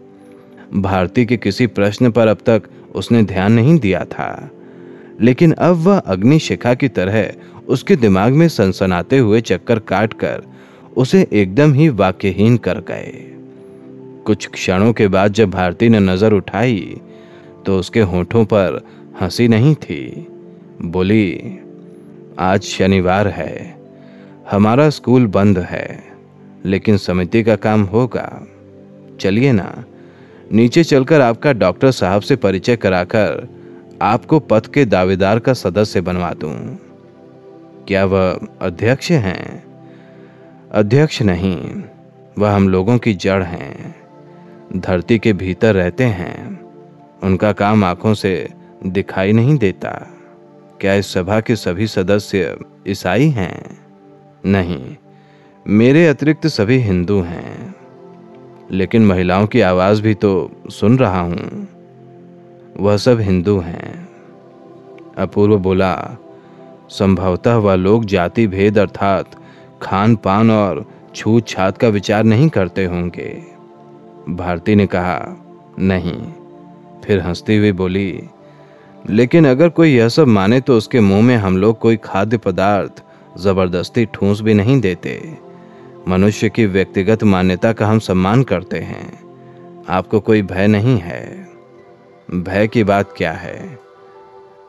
भारती 0.74 1.26
के 1.26 1.36
किसी 1.36 1.66
प्रश्न 1.66 2.10
पर 2.10 2.28
अब 2.28 2.36
तक 2.36 2.62
उसने 2.94 3.22
ध्यान 3.22 3.52
नहीं 3.52 3.78
दिया 3.78 4.04
था। 4.04 4.50
लेकिन 5.20 5.52
अब 5.52 5.76
वह 5.76 5.98
अग्नि 5.98 6.38
शिखा 6.38 6.74
की 6.74 6.88
तरह 6.88 7.32
उसके 7.68 7.96
दिमाग 7.96 8.32
में 8.32 8.48
सनसनाते 8.48 9.18
हुए 9.18 9.40
चक्कर 9.40 9.78
काट 9.78 10.12
कर 10.12 10.42
उसे 10.96 11.26
एकदम 11.32 11.72
ही 11.72 11.88
वाक्यहीन 11.88 12.56
कर 12.56 12.80
गए। 12.80 13.12
कुछ 14.26 14.46
क्षणों 14.46 14.92
के 14.92 15.08
बाद 15.08 15.32
जब 15.32 15.50
भारती 15.50 15.88
ने 15.88 16.00
नज़र 16.00 16.32
उठाई 16.32 17.00
तो 17.66 17.78
उसके 17.78 18.00
होठों 18.00 18.44
पर 18.44 18.84
हँसी 19.20 19.48
नहीं 19.48 19.74
थी। 19.74 20.26
बोली, 20.82 21.58
आज 22.38 22.62
शनिवार 22.62 23.28
है। 23.28 23.75
हमारा 24.50 24.90
स्कूल 24.90 25.26
बंद 25.26 25.58
है, 25.58 26.04
लेकिन 26.64 26.96
समिति 26.96 27.42
का 27.42 27.56
काम 27.56 27.82
होगा। 27.82 28.46
चलिए 29.20 29.52
ना, 29.52 29.84
नीचे 30.52 30.84
चलकर 30.84 31.20
आपका 31.20 31.52
डॉक्टर 31.52 31.90
साहब 31.90 32.22
से 32.22 32.36
परिचय 32.36 32.76
कराकर 32.76 33.48
आपको 34.02 34.40
पद 34.40 34.66
के 34.66 34.84
दावेदार 34.84 35.38
का 35.38 35.52
सदस्य 35.52 36.00
बनवा 36.00 36.30
दूँ। 36.30 36.78
क्या 37.88 38.04
वह 38.04 38.40
अध्यक्ष 38.60 39.10
हैं? 39.10 39.64
अध्यक्ष 40.72 41.22
नहीं, 41.22 41.82
वह 42.38 42.50
हम 42.50 42.68
लोगों 42.68 42.98
की 42.98 43.14
जड़ 43.14 43.42
हैं। 43.42 43.94
धरती 44.76 45.18
के 45.18 45.32
भीतर 45.32 45.74
रहते 45.74 46.04
हैं, 46.04 46.60
उनका 47.22 47.52
काम 47.52 47.84
आँखों 47.84 48.14
से 48.14 48.48
दिखाई 48.86 49.32
नहीं 49.32 49.58
देता। 49.58 49.90
क्या 50.80 50.94
इस 50.94 51.12
सभा 51.14 51.40
के 51.40 51.56
सभी 51.56 51.86
सदस्य 51.86 52.58
ईसाई 52.88 53.28
हैं? 53.28 53.85
नहीं। 54.46 54.96
मेरे 55.66 56.06
अतिरिक्त 56.06 56.46
सभी 56.46 56.76
हिंदू 56.78 57.20
हैं, 57.20 57.74
लेकिन 58.70 59.06
महिलाओं 59.06 59.46
की 59.46 59.60
आवाज़ 59.60 60.02
भी 60.02 60.14
तो 60.14 60.50
सुन 60.70 60.98
रहा 60.98 61.20
हूँ। 61.20 61.68
वह 62.76 62.96
सब 62.96 63.20
हिंदू 63.20 63.58
हैं। 63.58 64.08
अपूर्व 65.18 65.58
बोला, 65.58 65.94
संभवतः 66.90 67.54
वह 67.54 67.74
लोग 67.74 68.04
जाति 68.04 68.46
भेद 68.46 68.78
अर्थात 68.78 69.30
खान 69.82 70.16
पान 70.16 70.50
और 70.50 70.84
छूत 71.14 71.48
छात 71.48 71.78
का 71.78 71.88
विचार 71.88 72.24
नहीं 72.24 72.48
करते 72.48 72.84
होंगे। 72.84 73.30
भारती 74.28 74.74
ने 74.74 74.86
कहा, 74.86 75.18
नहीं। 75.78 76.20
फिर 77.04 77.20
हंसती 77.20 77.56
हुई 77.56 77.72
बोली, 77.72 78.22
लेकिन 79.10 79.46
अगर 79.48 79.68
कोई 79.68 79.94
यह 79.94 80.08
सब 80.08 80.26
माने 80.28 80.60
तो 80.60 80.76
उसके 80.76 81.00
मुँह 81.00 81.22
में 81.22 81.36
हम 81.36 81.56
लोग 81.56 81.78
कोई 81.78 81.96
खाद्य 81.96 82.38
पदार्थ 82.38 83.02
ज़बरदस्ती 83.38 84.06
ठूंस 84.06 84.40
भी 84.40 84.54
नहीं 84.54 84.80
देते। 84.80 85.38
मनुष्य 86.08 86.48
की 86.48 86.66
व्यक्तिगत 86.66 87.24
मान्यता 87.24 87.72
का 87.72 87.86
हम 87.86 87.98
सम्मान 87.98 88.42
करते 88.42 88.78
हैं। 88.78 89.26
आपको 89.88 90.20
कोई 90.20 90.42
भय 90.42 90.66
नहीं 90.66 90.98
है। 90.98 91.48
भय 92.30 92.66
की 92.66 92.84
बात 92.84 93.14
क्या 93.16 93.32
है? 93.32 93.78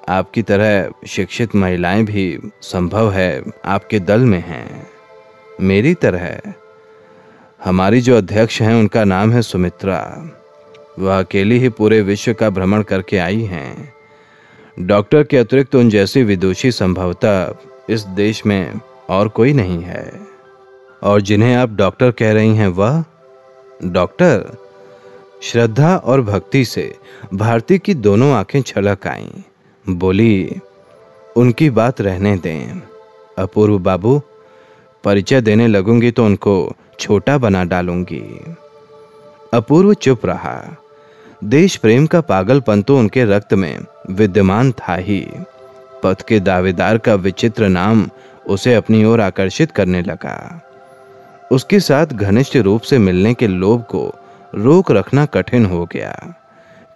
आपकी 0.09 0.41
तरह 0.41 0.89
शिक्षित 1.07 1.55
महिलाएँ 1.55 2.03
भी 2.03 2.39
संभव 2.61 3.11
है 3.11 3.43
आपके 3.65 3.99
दल 3.99 4.21
में 4.21 4.43
हैं। 4.47 4.87
मेरी 5.61 5.93
तरह। 5.93 6.41
हमारी 7.65 8.01
जो 8.01 8.17
अध्यक्ष 8.17 8.61
हैं, 8.61 8.75
उनका 8.75 9.03
नाम 9.03 9.31
है 9.31 9.41
सुमित्रा। 9.41 10.29
वह 10.99 11.19
अकेली 11.19 11.59
ही 11.59 11.69
पूरे 11.69 12.01
विश्व 12.01 12.33
का 12.33 12.49
भ्रमण 12.49 12.81
करके 12.81 13.17
आई 13.17 13.41
हैं। 13.41 13.93
डॉक्टर 14.79 15.23
के 15.23 15.37
अतिरिक्त 15.37 15.75
उन 15.75 15.89
जैसी 15.89 16.23
विदुषी 16.23 16.71
संभवतः 16.71 17.55
इस 17.89 18.01
देश 18.01 18.45
में 18.45 18.79
और 19.09 19.27
कोई 19.27 19.53
नहीं 19.53 19.81
है। 19.81 20.13
और 21.03 21.21
जिन्हें 21.21 21.55
आप 21.55 21.69
डॉक्टर 21.69 22.11
कह 22.11 22.33
रही 22.33 22.55
हैं 22.55 22.67
वह 22.67 23.03
डॉक्टर, 23.85 24.57
श्रद्धा 25.41 25.97
और 25.97 26.21
भक्ति 26.21 26.65
से 26.65 26.95
भारती 27.33 27.79
की 27.79 27.93
दोनों 27.93 28.31
आँखें 28.33 28.61
छलक 28.61 29.07
आईं। 29.07 29.43
बोली, 29.89 30.55
उनकी 31.37 31.69
बात 31.69 32.01
रहने 32.01 32.37
दें। 32.37 32.81
अपूर्व 33.37 33.79
बाबू, 33.79 34.21
परिचय 35.03 35.41
देने 35.41 35.67
लगूँगी 35.67 36.11
तो 36.11 36.25
उनको 36.25 36.73
छोटा 36.99 37.37
बना 37.37 37.63
डालूँगी। 37.63 38.55
अपूर्व 39.53 39.93
चुप 39.93 40.25
रहा। 40.25 40.77
देश 41.43 41.75
प्रेम 41.75 42.07
का 42.07 42.21
पागलपन 42.21 42.81
तो 42.81 42.97
उनके 42.97 43.25
रक्त 43.25 43.53
में 43.53 43.79
विद्यमान 44.09 44.71
था 44.71 44.95
ही। 44.95 45.27
पथ 46.03 46.27
के 46.27 46.39
दावेदार 46.39 46.97
का 46.97 47.15
विचित्र 47.15 47.67
नाम 47.67 48.09
उसे 48.47 48.75
अपनी 48.75 49.03
ओर 49.05 49.21
आकर्षित 49.21 49.71
करने 49.71 50.01
लगा। 50.01 50.61
उसके 51.51 51.79
साथ 51.79 52.05
घनिष्ठ 52.05 52.57
रूप 52.57 52.81
से 52.81 52.97
मिलने 52.97 53.33
के 53.33 53.47
लोभ 53.47 53.81
को 53.81 54.15
रोक 54.55 54.91
रखना 54.91 55.25
कठिन 55.25 55.65
हो 55.65 55.85
गया। 55.85 56.41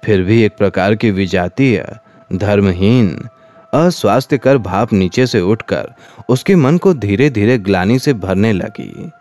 फिर 0.03 0.22
भी 0.22 0.43
एक 0.43 0.58
प्रकार 0.58 0.96
की 0.96 1.12
विजातीय, 1.12 1.86
धर्महीन, 2.34 3.27
अस्वास्थ्यकर 3.74 4.58
भाव 4.58 4.88
नीचे 4.93 5.27
से 5.27 5.41
उठकर 5.41 5.93
उसके 6.29 6.55
मन 6.55 6.77
को 6.77 6.93
धीरे 6.93 7.29
धीरे 7.29 7.58
ग्लानी 7.58 8.00
से 8.00 8.13
भरने 8.13 8.53
लगी। 8.53 9.12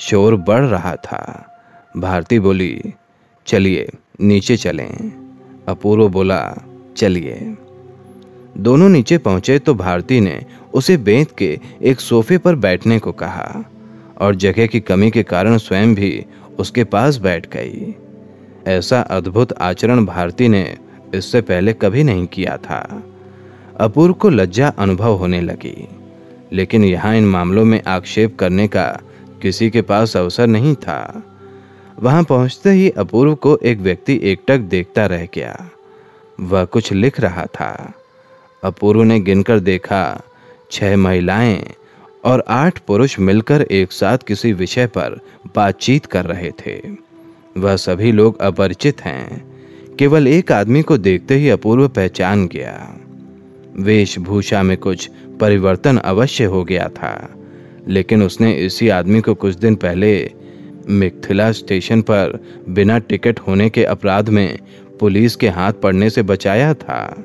शोर 0.00 0.36
बढ़ 0.36 0.62
रहा 0.62 0.96
था। 0.96 1.46
भारती 1.96 2.40
बोली, 2.40 2.94
चलिए, 3.46 3.90
नीचे 4.20 4.56
चलें। 4.56 5.12
अपूर्व 5.68 6.08
बोला, 6.08 6.54
चलिए। 6.96 7.56
दोनों 8.54 8.88
नीचे 8.88 9.18
पहुँचे 9.18 9.58
तो 9.58 9.74
भारती 9.74 10.20
ने 10.20 10.40
उसे 10.74 10.96
बेंत 10.96 11.30
के 11.38 11.58
एक 11.82 12.00
सोफे 12.00 12.38
पर 12.38 12.54
बैठने 12.54 12.98
को 12.98 13.12
कहा 13.12 13.64
और 14.20 14.34
जगह 14.34 14.66
की 14.66 14.80
कमी 14.80 15.10
के 15.10 15.22
कारण 15.22 15.56
स्वयं 15.58 15.94
भी 15.94 16.24
उसके 16.58 16.84
पास 16.84 17.16
बैठ 17.16 17.46
गई। 17.52 17.94
ऐसा 18.66 19.00
अद्भुत 19.00 19.52
आचरण 19.52 20.04
भारती 20.04 20.48
ने 20.48 20.76
इससे 21.14 21.40
पहले 21.40 21.72
कभी 21.72 22.04
नहीं 22.04 22.26
किया 22.26 22.56
था। 22.56 23.02
अपूर्व 23.80 24.14
को 24.14 24.28
लज्जा 24.28 24.68
अनुभव 24.68 25.16
होने 25.16 25.40
लगी, 25.40 25.88
लेकिन 26.52 26.84
यहाँ 26.84 27.14
इन 27.16 27.24
मामलों 27.24 27.64
में 27.64 27.80
आक्षेप 27.86 28.36
करने 28.38 28.68
का 28.68 28.86
किसी 29.42 29.70
के 29.70 29.82
पास 29.82 30.16
अवसर 30.16 30.46
नहीं 30.46 30.74
था। 30.74 31.22
वहाँ 32.00 32.22
पहुँचते 32.24 32.70
ही 32.70 32.90
अपूर्व 32.90 33.34
को 33.34 33.56
एक 33.56 33.78
व्यक्ति 33.78 34.18
एकटक 34.22 34.58
देखता 34.58 35.06
रह 35.06 35.26
गया। 35.34 35.56
वह 36.40 36.64
कुछ 36.64 36.92
लिख 36.92 37.20
रहा 37.20 37.44
था। 37.46 37.92
अपूर्व 38.64 39.02
ने 39.02 39.20
गिनकर 39.20 39.60
देखा, 39.60 40.22
छह 40.70 40.96
महिलाएँ 40.96 41.64
और 42.24 42.44
आठ 42.48 42.78
पुरुष 42.78 43.18
मिलकर 43.18 43.62
एक 43.62 43.92
साथ 43.92 44.18
किसी 44.18 44.52
विषय 44.52 44.86
पर 44.86 45.20
बातचीत 45.56 46.06
कर 46.06 46.24
रहे 46.24 46.50
थे। 46.50 46.80
वह 47.58 47.76
सभी 47.76 48.12
लोग 48.12 48.40
अपरिचित 48.40 49.00
हैं। 49.00 49.52
केवल 49.98 50.28
एक 50.28 50.52
आदमी 50.52 50.82
को 50.82 50.98
देखते 50.98 51.34
ही 51.34 51.50
अपूर्व 51.50 51.88
पहचान 51.88 52.46
गया। 52.46 53.00
वेशभूषा 53.76 54.62
में 54.62 54.76
कुछ 54.76 55.10
परिवर्तन 55.40 55.96
अवश्य 55.96 56.44
हो 56.44 56.64
गया 56.64 56.88
था, 56.88 57.34
लेकिन 57.88 58.22
उसने 58.22 58.52
इसी 58.52 58.88
आदमी 58.88 59.20
को 59.20 59.34
कुछ 59.34 59.54
दिन 59.54 59.74
पहले 59.74 60.32
मिथिला 60.88 61.52
स्टेशन 61.52 62.02
पर 62.02 62.44
बिना 62.68 62.98
टिकट 62.98 63.40
होने 63.40 63.70
के 63.70 63.84
अपराध 63.84 64.28
में 64.28 64.58
पुलिस 65.00 65.36
के 65.36 65.48
हाथ 65.48 65.72
पड़ने 65.72 66.10
से 66.10 66.22
बचाया 66.22 66.74
था। 66.74 67.24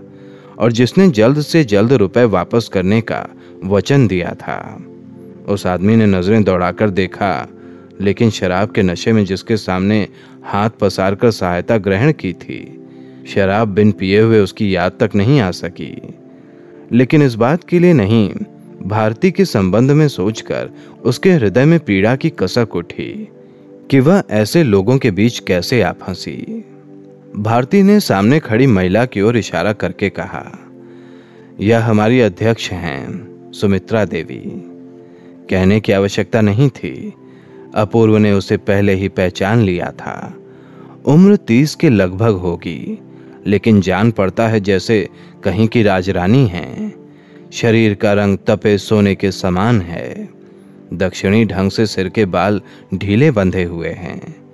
और 0.59 0.71
जिसने 0.71 1.09
जल्द 1.09 1.41
से 1.41 1.63
जल्द 1.63 1.93
रुपए 1.93 2.23
वापस 2.23 2.69
करने 2.73 3.01
का 3.01 3.25
वचन 3.63 4.07
दिया 4.07 4.33
था। 4.33 4.83
उस 5.47 5.67
आदमी 5.67 5.95
ने 5.95 6.05
नज़रें 6.05 6.43
दौड़ाकर 6.43 6.89
देखा, 6.89 7.47
लेकिन 8.01 8.29
शराब 8.29 8.71
के 8.71 8.83
नशे 8.83 9.11
में 9.11 9.25
जिसके 9.25 9.57
सामने 9.57 10.07
हाथ 10.43 10.69
पसार 10.69 11.15
कर 11.15 11.31
सहायता 11.31 11.77
ग्रहण 11.77 12.11
की 12.11 12.33
थी, 12.33 12.85
शराब 13.27 13.67
बिन 13.67 13.91
पिए 13.91 14.21
हुए 14.21 14.39
उसकी 14.39 14.75
याद 14.75 14.91
तक 14.99 15.15
नहीं 15.15 15.39
आ 15.39 15.51
सकी। 15.51 16.13
लेकिन 16.91 17.21
इस 17.21 17.35
बात 17.35 17.63
के 17.63 17.79
लिए 17.79 17.93
नहीं, 17.93 18.29
भारती 18.83 19.31
के 19.31 19.45
संबंध 19.45 19.91
में 19.91 20.07
सोचकर 20.07 20.69
उसके 21.05 21.31
हृदय 21.31 21.65
में 21.65 21.79
पीड़ा 21.79 22.15
की 22.15 22.29
कसक 22.29 22.75
उठी 22.75 23.27
कि 23.91 23.99
वह 23.99 24.23
ऐसे 24.29 24.63
लोगों 24.63 24.97
के 24.97 25.11
बीच 25.11 25.39
कैसे 25.39 25.81
आ 25.81 25.91
फंसी। 25.91 26.65
भारती 27.37 27.83
ने 27.83 27.99
सामने 27.99 28.39
खड़ी 28.39 28.67
महिला 28.67 29.05
की 29.05 29.21
ओर 29.21 29.37
इशारा 29.37 29.73
करके 29.73 30.09
कहा, 30.09 30.59
यह 31.59 31.85
हमारी 31.85 32.21
अध्यक्ष 32.21 32.71
हैं, 32.71 33.27
सुमित्रा 33.51 34.05
देवी। 34.05 34.41
कहने 35.49 35.79
की 35.79 35.91
आवश्यकता 35.91 36.41
नहीं 36.41 36.69
थी। 36.69 37.13
अपूर्व 37.75 38.17
ने 38.17 38.31
उसे 38.31 38.57
पहले 38.57 38.93
ही 38.93 39.07
पहचान 39.07 39.59
लिया 39.59 39.91
था। 39.91 40.37
उम्र 41.05 41.35
तीस 41.35 41.75
के 41.75 41.89
लगभग 41.89 42.33
होगी, 42.33 42.99
लेकिन 43.47 43.81
जान 43.81 44.11
पड़ता 44.11 44.47
है 44.47 44.59
जैसे 44.59 45.09
कहीं 45.43 45.67
की 45.67 45.83
राजरानी 45.83 46.47
है। 46.47 46.93
शरीर 47.51 47.93
का 47.93 48.13
रंग 48.13 48.37
तपे 48.47 48.77
सोने 48.77 49.15
के 49.15 49.31
समान 49.31 49.81
है। 49.81 50.29
दक्षिणी 50.93 51.45
ढंग 51.45 51.71
से 51.71 51.85
सिर 51.85 52.09
के 52.09 52.25
बाल 52.25 52.61
ढीले 52.93 53.31
बंधे 53.31 53.63
हुए 53.63 53.89
हैं। 53.89 54.46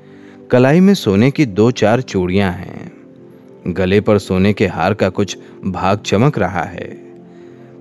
कलाई 0.53 0.79
में 0.79 0.93
सोने 0.93 1.31
की 1.31 1.45
दो 1.45 1.71
चार 1.71 2.01
चूड़ियाँ 2.01 2.51
हैं। 2.51 2.91
गले 3.67 4.01
पर 4.01 4.17
सोने 4.17 4.53
के 4.53 4.67
हार 4.67 4.93
का 4.93 5.09
कुछ 5.09 5.37
भाग 5.65 5.99
चमक 5.99 6.39
रहा 6.39 6.63
है। 6.63 6.85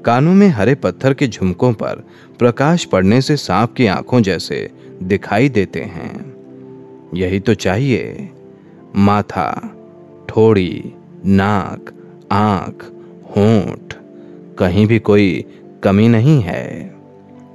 कानों 0.04 0.34
में 0.34 0.48
हरे 0.48 0.74
पत्थर 0.74 1.14
के 1.14 1.26
झुमकों 1.26 1.72
पर 1.72 2.04
प्रकाश 2.38 2.84
पड़ने 2.84 3.20
से 3.20 3.36
सांप 3.36 3.72
की 3.72 3.86
आँखों 3.86 4.22
जैसे 4.22 4.70
दिखाई 5.02 5.48
देते 5.48 5.80
हैं। 5.80 6.34
यही 7.14 7.40
तो 7.40 7.54
चाहिए। 7.54 8.30
माथा, 8.96 9.76
ठोड़ी, 10.28 10.92
नाक, 11.26 11.92
आँख, 12.32 12.92
होंठ, 13.36 13.94
कहीं 14.58 14.86
भी 14.86 14.98
कोई 14.98 15.44
कमी 15.82 16.08
नहीं 16.08 16.42
है। 16.42 16.94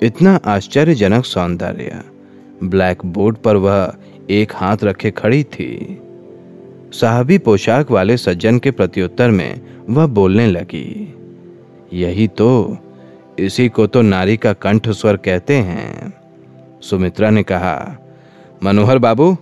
इतना 0.04 0.40
आश्चर्यजनक 0.46 1.26
सौंदर्य। 1.26 2.04
ब्लैक 2.64 3.06
बोर्ड 3.06 3.38
पर 3.38 3.56
वह 3.56 3.94
एक 4.30 4.52
हाथ 4.56 4.84
रखे 4.84 5.12
खड़ी 5.12 5.44
थी। 5.44 6.00
साहबी 6.94 7.38
पोशाक 7.38 7.92
वाले 7.92 8.18
सज्जन 8.18 8.58
के 8.60 8.72
प्रत्युत्तर 8.72 9.32
में 9.32 9.62
वह 9.90 10.06
बोलने 10.08 10.48
लगी, 10.48 11.14
यही 11.94 12.28
तो 12.30 12.78
इसी 13.40 13.68
को 13.70 13.88
तो 13.88 14.02
नारी 14.02 14.38
का 14.38 14.54
कंठ 14.56 14.90
स्वर 14.90 15.18
कहते 15.18 15.56
हैं। 15.56 16.14
सुमित्रा 16.82 17.30
ने 17.30 17.44
कहा, 17.44 17.98
मनोहर 18.64 18.98
बाबू, 18.98 19.36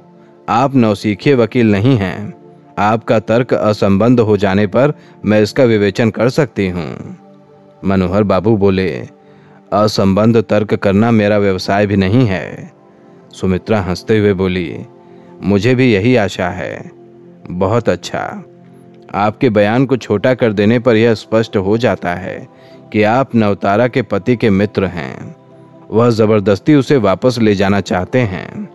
आप 0.49 0.75
नौसीखे 0.75 1.33
वकील 1.35 1.71
नहीं 1.71 1.95
हैं। 1.97 2.33
आपका 2.79 3.19
तर्क 3.21 3.53
असंबंध 3.53 4.19
हो 4.19 4.37
जाने 4.37 4.67
पर 4.67 4.93
मैं 5.25 5.41
इसका 5.41 5.63
विवेचन 5.63 6.09
कर 6.09 6.29
सकती 6.29 6.67
हूँ। 6.69 7.17
मनोहर 7.85 8.23
बाबू 8.23 8.55
बोले, 8.57 8.89
असंबंध 9.73 10.37
तर्क 10.39 10.73
करना 10.75 11.11
मेरा 11.11 11.37
व्यवसाय 11.37 11.85
भी 11.87 11.97
नहीं 11.97 12.25
है। 12.27 12.71
सुमित्रा 13.41 13.81
हँसते 13.81 14.19
हुए 14.19 14.33
बोली, 14.33 14.85
मुझे 15.43 15.75
भी 15.75 15.93
यही 15.93 16.15
आशा 16.15 16.49
है। 16.49 16.91
बहुत 17.51 17.89
अच्छा। 17.89 18.43
आपके 19.15 19.49
बयान 19.49 19.85
को 19.85 19.97
छोटा 19.97 20.33
कर 20.33 20.53
देने 20.53 20.79
पर 20.79 20.95
यह 20.95 21.13
स्पष्ट 21.13 21.57
हो 21.57 21.77
जाता 21.77 22.13
है 22.13 22.47
कि 22.91 23.03
आप 23.03 23.35
नवतारा 23.35 23.87
के 23.87 24.01
पति 24.01 24.35
के 24.35 24.49
मित्र 24.49 24.85
हैं। 24.85 25.35
वह 25.91 26.09
ज़बरदस्ती 26.09 26.75
उसे 26.75 26.97
वापस 26.97 27.39
ले 27.39 27.55
जाना 27.55 27.81
चाहते 27.81 28.19
हैं। 28.19 28.69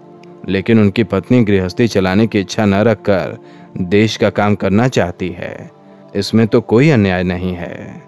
लेकिन 0.48 0.80
उनकी 0.80 1.04
पत्नी 1.04 1.44
गृहस्थी 1.44 1.88
चलाने 1.88 2.26
की 2.26 2.40
इच्छा 2.40 2.64
न 2.64 2.74
रखकर 2.74 3.38
देश 3.78 4.16
का 4.16 4.30
काम 4.30 4.54
करना 4.54 4.88
चाहती 4.88 5.28
है। 5.28 5.70
इसमें 6.16 6.46
तो 6.46 6.60
कोई 6.60 6.90
अन्याय 6.90 7.22
नहीं 7.22 7.54
है। 7.54 8.02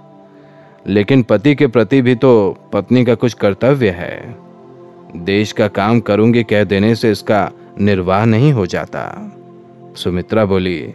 लेकिन 0.86 1.22
पति 1.22 1.54
के 1.54 1.66
प्रति 1.66 2.02
भी 2.02 2.14
तो 2.14 2.56
पत्नी 2.72 3.04
का 3.04 3.14
कुछ 3.14 3.34
कर्तव्य 3.34 3.90
है। 3.90 4.42
देश 5.16 5.52
का 5.52 5.68
काम 5.68 6.00
करूँगी 6.00 6.42
कह 6.42 6.64
देने 6.64 6.94
से 6.94 7.10
इसका 7.10 7.50
निर्वाह 7.80 8.24
नहीं 8.24 8.52
हो 8.52 8.66
जाता। 8.66 9.02
सुमित्रा 9.96 10.44
बोली, 10.44 10.94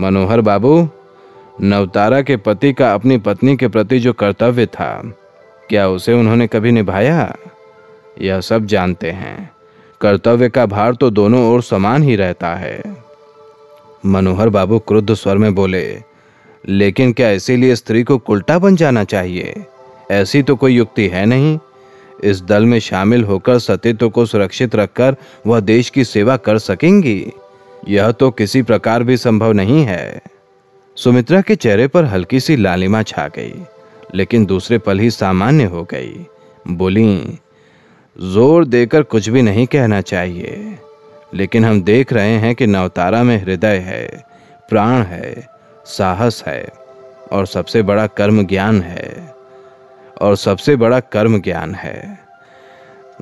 मनोहर 0.00 0.40
बाबू, 0.40 0.88
नवतारा 1.60 2.22
के 2.22 2.36
पति 2.36 2.72
का 2.72 2.92
अपनी 2.94 3.18
पत्नी 3.18 3.56
के 3.56 3.68
प्रति 3.68 3.98
जो 3.98 4.12
कर्तव्य 4.12 4.66
था, 4.66 5.14
क्या 5.68 5.88
उसे 5.88 6.12
उन्होंने 6.12 6.46
कभी 6.46 6.72
निभाया? 6.72 7.36
यह 8.20 8.40
सब 8.40 8.66
जानते 8.66 9.10
हैं। 9.10 9.50
कर्तव्य 10.00 10.48
का 10.48 10.66
भार 10.66 10.94
तो 10.94 11.10
दोनों 11.10 11.52
ओर 11.52 11.62
समान 11.62 12.02
ही 12.02 12.16
रहता 12.16 12.54
है। 12.54 12.82
मनोहर 14.06 14.48
बाबू 14.48 14.78
क्रुद्ध 14.78 15.14
स्वर 15.14 15.38
में 15.38 15.54
बोले, 15.54 16.02
लेकिन 16.68 17.12
क्या 17.12 17.30
इसीलिए 17.30 17.76
स्त्री 17.76 18.02
को 18.02 18.20
उल्टा 18.28 18.58
बन 18.58 18.76
जाना 18.76 19.04
चाहिए? 19.04 19.64
ऐसी 20.10 20.42
तो 20.42 20.56
कोई 20.56 20.74
युक्ति 20.74 21.08
है 21.08 21.26
नहीं। 21.26 21.58
इस 22.24 22.42
दल 22.42 22.64
में 22.64 22.78
शामिल 22.80 23.24
होकर 23.24 23.58
सतीत्व 23.58 24.08
को 24.10 24.24
सुरक्षित 24.26 24.74
रखकर 24.76 25.16
वह 25.46 25.60
देश 25.60 25.90
की 25.90 26.04
सेवा 26.04 26.36
कर 26.36 26.58
सकेंगी। 26.58 27.32
यह 27.88 28.10
तो 28.10 28.30
किसी 28.30 28.62
प्रकार 28.62 29.02
भी 29.02 29.16
संभव 29.16 29.52
नहीं 29.52 29.84
है। 29.84 30.20
सुमित्रा 30.96 31.40
के 31.40 31.56
चेहरे 31.56 31.86
पर 31.88 32.04
हल्की 32.04 32.40
सी 32.40 32.56
लालिमा 32.56 33.02
छा 33.02 33.26
गई, 33.28 33.54
लेकिन 34.14 34.46
दूसरे 34.46 34.78
पल 34.78 34.98
ही 34.98 35.10
सामान्य 35.10 35.64
हो 35.64 35.84
गई। 35.84 36.26
बोली, 36.66 37.38
ज़ोर 38.16 38.64
देकर 38.64 39.02
कुछ 39.02 39.28
भी 39.28 39.42
नहीं 39.42 39.66
कहना 39.66 40.00
चाहिए, 40.00 40.78
लेकिन 41.34 41.64
हम 41.64 41.82
देख 41.82 42.12
रहे 42.12 42.34
हैं 42.34 42.54
कि 42.54 42.66
नवतारा 42.66 43.22
में 43.22 43.36
हृदय 43.42 43.76
है, 43.76 44.06
प्राण 44.68 45.02
है, 45.02 45.48
साहस 45.86 46.42
है, 46.46 46.68
और 47.32 47.46
सबसे 47.46 47.82
बड़ा 47.82 48.06
कर्म 48.06 48.42
ज्ञान 48.46 48.80
है। 48.82 49.27
और 50.20 50.36
सबसे 50.36 50.76
बड़ा 50.76 51.00
कर्म 51.00 51.40
ज्ञान 51.40 51.74
है। 51.74 52.18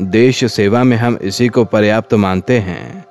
देश 0.00 0.44
सेवा 0.44 0.84
में 0.84 0.96
हम 0.96 1.18
इसी 1.22 1.48
को 1.48 1.64
पर्याप्त 1.64 2.14
मानते 2.14 2.58
हैं। 2.58 3.04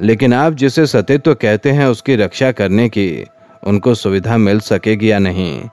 लेकिन 0.00 0.34
आप 0.34 0.52
जिसे 0.52 0.86
सतित्व 0.86 1.34
कहते 1.34 1.70
हैं, 1.70 1.86
उसकी 1.86 2.16
रक्षा 2.16 2.52
करने 2.52 2.88
की 2.88 3.26
उनको 3.64 3.94
सुविधा 3.94 4.36
मिल 4.36 4.60
सकेगी 4.60 5.10
या 5.10 5.18
नहीं, 5.18 5.68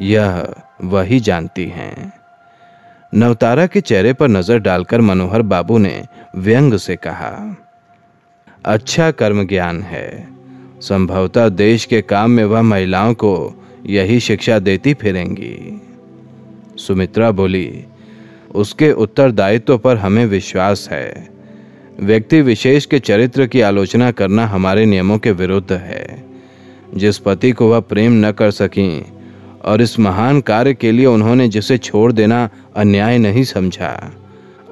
यह 0.00 0.54
वही 0.84 1.20
जानती 1.20 1.64
हैं। 1.64 2.12
नवतारा 3.14 3.66
के 3.66 3.80
चेहरे 3.80 4.12
पर 4.12 4.28
नज़र 4.28 4.58
डालकर 4.58 5.00
मनोहर 5.00 5.42
बाबू 5.42 5.78
ने 5.78 6.04
व्यंग 6.36 6.74
से 6.74 6.96
कहा 6.96 7.56
अच्छा 8.64 9.10
कर्म 9.10 9.46
ज्ञान 9.46 9.82
है। 9.82 10.28
संभवतः 10.80 11.48
देश 11.48 11.84
के 11.84 12.02
काम 12.02 12.30
में 12.30 12.44
वह 12.44 12.62
महिलाओं 12.62 13.14
को 13.14 13.64
यही 13.86 14.20
शिक्षा 14.20 14.58
देती 14.58 14.94
फिरेंगी। 14.94 15.85
सुमित्रा 16.76 17.30
बोली, 17.30 17.84
उसके 18.54 18.92
उत्तरदायित्व 18.92 19.78
पर 19.78 19.96
हमें 19.96 20.24
विश्वास 20.26 20.88
है। 20.92 21.28
व्यक्ति 22.00 22.40
विशेष 22.40 22.86
के 22.86 22.98
चरित्र 22.98 23.46
की 23.46 23.60
आलोचना 23.60 24.10
करना 24.10 24.46
हमारे 24.46 24.84
नियमों 24.86 25.18
के 25.18 25.32
विरुद्ध 25.32 25.72
है। 25.72 26.24
जिस 26.94 27.18
पति 27.18 27.50
को 27.52 27.70
वह 27.70 27.80
प्रेम 27.80 28.12
न 28.26 28.30
कर 28.32 28.50
सकी 28.50 29.04
और 29.64 29.82
इस 29.82 29.98
महान 29.98 30.40
कार्य 30.40 30.74
के 30.74 30.92
लिए 30.92 31.06
उन्होंने 31.06 31.48
जिसे 31.48 31.78
छोड़ 31.78 32.12
देना 32.12 32.48
अन्याय 32.76 33.18
नहीं 33.18 33.44
समझा, 33.44 34.12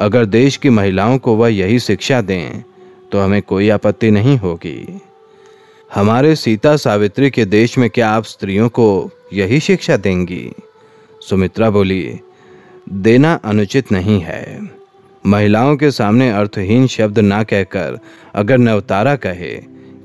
अगर 0.01 0.25
देश 0.25 0.57
की 0.57 0.71
महिलाओं 0.71 1.19
को 1.19 1.35
वह 1.37 1.49
यही 1.49 1.79
शिक्षा 1.81 2.21
दें 2.21 2.63
तो 3.13 3.21
हमें 3.21 3.41
कोई 3.43 3.69
आपत्ति 3.69 4.11
नहीं 4.11 4.37
होगी। 4.37 5.01
हमारे 5.95 6.35
सीता 6.37 6.77
सावित्री 6.77 7.31
के 7.31 7.45
देश 7.45 7.77
में 7.79 7.89
क्या 7.91 8.09
आप 8.11 8.25
स्त्रियों 8.25 8.69
को 8.69 9.11
यही 9.33 9.61
शिक्षा 9.61 9.97
देंगी? 9.97 10.51
सुमित्रा 11.29 11.71
बोली, 11.71 12.21
देना 12.93 13.35
अनुचित 13.45 13.93
नहीं 13.93 14.21
है। 14.21 14.71
महिलाओं 15.27 15.77
के 15.77 15.91
सामने 15.91 16.31
अर्थहीन 16.31 16.87
शब्द 16.87 17.19
ना 17.19 17.43
कहकर 17.43 17.99
अगर 18.35 18.59
नवतारा 18.59 19.17
कहे 19.17 19.55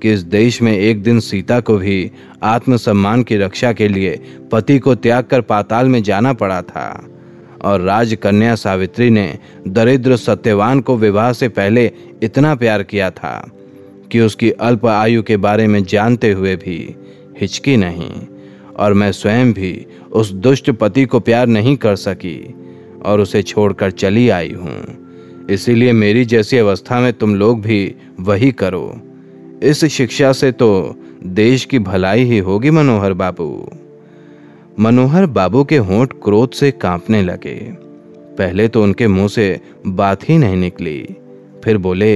कि 0.02 0.14
इस 0.14 0.22
देश 0.22 0.62
में 0.62 0.72
एक 0.74 1.04
दिन 1.04 1.20
सीता 1.20 1.60
को 1.60 1.78
भी 1.78 2.12
आत्मसम्मान 2.44 3.24
की 3.24 3.38
रक्षा 3.38 3.74
के 3.74 3.88
लिए 3.88 4.20
पति 4.52 4.80
को 4.80 4.96
त्याग 4.96 5.24
कर 5.24 5.42
पाताल 5.42 5.88
में 5.88 6.04
जाना 6.04 6.34
पड़ा 6.34 6.62
था 6.62 7.08
और 7.62 7.82
राजकन्या 7.82 8.56
सावित्री 8.56 9.10
ने 9.10 9.38
दरिद्र 9.68 10.18
सत्यवान 10.18 10.82
को 10.82 10.98
विवाह 10.98 11.34
से 11.34 11.50
पहले 11.50 11.92
इतना 12.24 12.56
प्यार 12.56 12.84
किया 12.84 13.12
था 13.12 13.52
कि 14.12 14.20
उसकी 14.20 14.52
अल्प 14.52 14.86
आयु 14.86 15.24
के 15.24 15.38
बारे 15.38 15.68
में 15.68 15.84
जानते 15.84 16.32
हुए 16.32 16.56
भी 16.56 16.96
हिचकी 17.42 17.78
नहीं। 17.78 18.12
और 18.80 18.94
मैं 18.94 19.12
स्वयं 19.12 19.54
भी 19.54 19.86
उस 20.12 20.32
दुष्ट 20.32 20.72
पति 20.72 21.06
को 21.06 21.20
प्यार 21.20 21.48
नहीं 21.48 21.76
कर 21.78 21.96
सकी 21.96 22.56
और 23.06 23.22
उसे 23.22 23.42
छोड़कर 23.44 23.92
चली 23.92 24.30
आई 24.30 24.52
हूँ। 24.52 25.48
इसीलिए 25.50 25.92
मेरी 25.94 26.26
जैसी 26.26 26.58
अवस्था 26.58 27.00
में 27.00 27.13
तुम 27.13 27.36
लोग 27.36 27.62
भी 27.62 27.96
वही 28.20 28.52
करो। 28.52 29.02
इस 29.63 29.86
शिक्षा 29.86 30.32
से 30.32 30.52
तो 30.52 30.96
देश 31.24 31.65
की 31.65 31.80
भलाई 31.80 32.24
ही 32.24 32.38
होगी 32.38 32.72
मनोहर 32.72 33.13
बाबू। 33.13 33.50
मनोहर 34.80 35.26
बाबू 35.26 35.63
के 35.63 35.78
होंठ 35.78 36.13
क्रोध 36.24 36.52
से 36.52 36.72
कांपने 36.72 37.22
लगे। 37.22 37.56
पहले 38.38 38.68
तो 38.68 38.84
उनके 38.84 39.08
मुँह 39.08 39.28
से 39.28 39.60
बात 39.88 40.30
ही 40.30 40.38
नहीं 40.38 40.58
निकली। 40.58 41.15
फिर 41.63 41.78
बोले, 41.78 42.15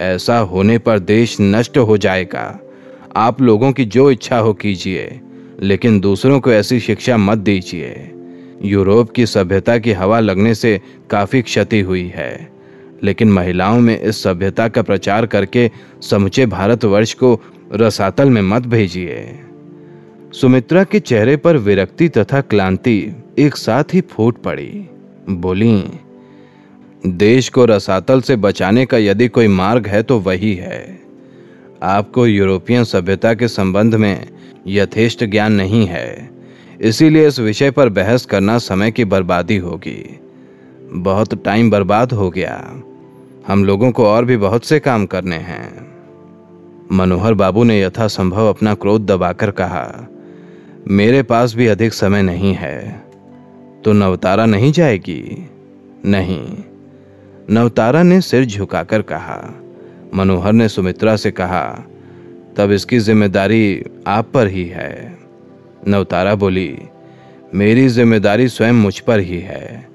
ऐसा 0.00 0.38
होने 0.38 0.78
पर 0.78 0.98
देश 0.98 1.36
नष्ट 1.40 1.78
हो 1.78 1.96
जाएगा। 1.96 2.60
आप 3.16 3.40
लोगों 3.40 3.72
की 3.72 3.84
जो 3.84 4.10
इच्छा 4.10 4.38
हो 4.38 4.52
कीजिए। 4.54 5.20
लेकिन 5.62 6.00
दूसरों 6.00 6.40
को 6.40 6.52
ऐसी 6.52 6.80
शिक्षा 6.80 7.16
मत 7.16 7.38
दीजिए। 7.38 8.12
यूरोप 8.64 9.10
की 9.10 9.26
सभ्यता 9.26 9.78
की 9.78 9.92
हवा 9.92 10.20
लगने 10.20 10.54
से 10.54 10.80
काफ़ी 11.10 11.42
क्षति 11.42 11.80
हुई 11.80 12.12
है। 12.14 12.52
लेकिन 13.02 13.32
महिलाओं 13.32 13.80
में 13.80 14.00
इस 14.00 14.22
सभ्यता 14.22 14.68
का 14.68 14.82
प्रचार 14.82 15.26
करके 15.26 15.70
समूचे 16.02 16.46
भारतवर्ष 16.46 17.14
को 17.14 17.40
रसातल 17.72 18.30
में 18.30 18.42
मत 18.42 18.62
भेजिए। 18.62 19.40
सुमित्रा 20.32 20.84
के 20.84 21.00
चेहरे 21.00 21.36
पर 21.36 21.56
विरक्ति 21.56 22.08
तथा 22.08 22.40
क्लांति 22.40 23.12
एक 23.38 23.56
साथ 23.56 23.84
ही 23.94 24.00
फूट 24.00 24.36
पड़ी। 24.36 24.86
बोली, 25.30 25.84
देश 27.06 27.48
को 27.48 27.64
रसातल 27.64 28.20
से 28.20 28.36
बचाने 28.36 28.86
का 28.86 28.98
यदि 28.98 29.28
कोई 29.28 29.48
मार्ग 29.48 29.86
है 29.86 30.02
तो 30.02 30.18
वही 30.18 30.54
है। 30.54 31.00
आपको 31.82 32.26
यूरोपियन 32.26 32.84
सभ्यता 32.84 33.34
के 33.34 33.48
संबंध 33.48 33.94
में 33.94 34.28
यथेष्ट 34.66 35.24
ज्ञान 35.24 35.52
नहीं 35.52 35.86
है। 35.86 36.30
इसीलिए 36.80 37.28
इस 37.28 37.38
विषय 37.38 37.70
पर 37.70 37.88
बहस 37.88 38.26
करना 38.26 38.58
समय 38.58 38.90
की 38.90 39.04
बर्बादी 39.04 39.56
होगी। 39.56 40.20
बहुत 40.92 41.44
टाइम 41.44 41.70
बर्बाद 41.70 42.12
हो 42.12 42.30
गया। 42.30 42.82
हम 43.46 43.64
लोगों 43.64 43.92
को 43.92 44.06
और 44.06 44.24
भी 44.24 44.36
बहुत 44.36 44.64
से 44.64 44.80
काम 44.80 45.06
करने 45.06 45.36
हैं। 45.36 45.94
मनोहर 46.92 47.34
बाबू 47.34 47.64
ने 47.64 47.82
यथासंभव 47.82 48.48
अपना 48.48 48.74
क्रोध 48.74 49.06
दबाकर 49.06 49.50
कहा, 49.50 50.08
मेरे 50.88 51.22
पास 51.22 51.54
भी 51.54 51.66
अधिक 51.66 51.92
समय 51.92 52.22
नहीं 52.22 52.54
है। 52.54 53.04
तो 53.84 53.92
नवतारा 53.92 54.46
नहीं 54.46 54.72
जाएगी? 54.72 55.50
नहीं। 56.04 56.56
नवतारा 57.50 58.02
ने 58.02 58.20
सिर 58.20 58.44
झुकाकर 58.44 59.02
कहा। 59.02 59.54
मनोहर 60.14 60.52
ने 60.52 60.68
सुमित्रा 60.68 61.16
से 61.16 61.30
कहा 61.30 61.84
तब 62.56 62.70
इसकी 62.72 62.98
ज़िम्मेदारी 62.98 63.84
आप 64.06 64.30
पर 64.34 64.46
ही 64.48 64.64
है। 64.66 65.16
नवतारा 65.88 66.34
बोली, 66.34 66.78
मेरी 67.54 67.88
ज़िम्मेदारी 67.88 68.48
स्वयं 68.48 68.72
मुझ 68.74 68.98
पर 69.00 69.20
ही 69.20 69.40
है। 69.40 69.86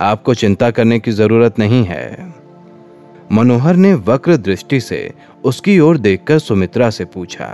आपको 0.00 0.34
चिंता 0.34 0.70
करने 0.70 0.98
की 0.98 1.10
ज़रूरत 1.12 1.58
नहीं 1.58 1.84
है। 1.84 2.34
मनोहर 3.32 3.76
ने 3.76 3.92
वक्र 4.06 4.36
दृष्टि 4.36 4.80
से 4.80 5.10
उसकी 5.44 5.78
ओर 5.80 5.98
देखकर 5.98 6.38
सुमित्रा 6.38 6.90
से 6.90 7.04
पूछा, 7.06 7.48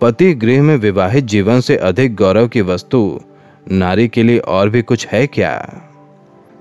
पति 0.00 0.32
गृह 0.34 0.62
में 0.62 0.76
विवाहित 0.76 1.24
जीवन 1.26 1.60
से 1.60 1.76
अधिक 1.78 2.14
गौरव 2.14 2.48
की 2.48 2.60
वस्तु, 2.62 3.20
नारी 3.72 4.08
के 4.08 4.22
लिए 4.22 4.38
और 4.38 4.68
भी 4.70 4.82
कुछ 4.82 5.06
है 5.08 5.26
क्या? 5.26 5.82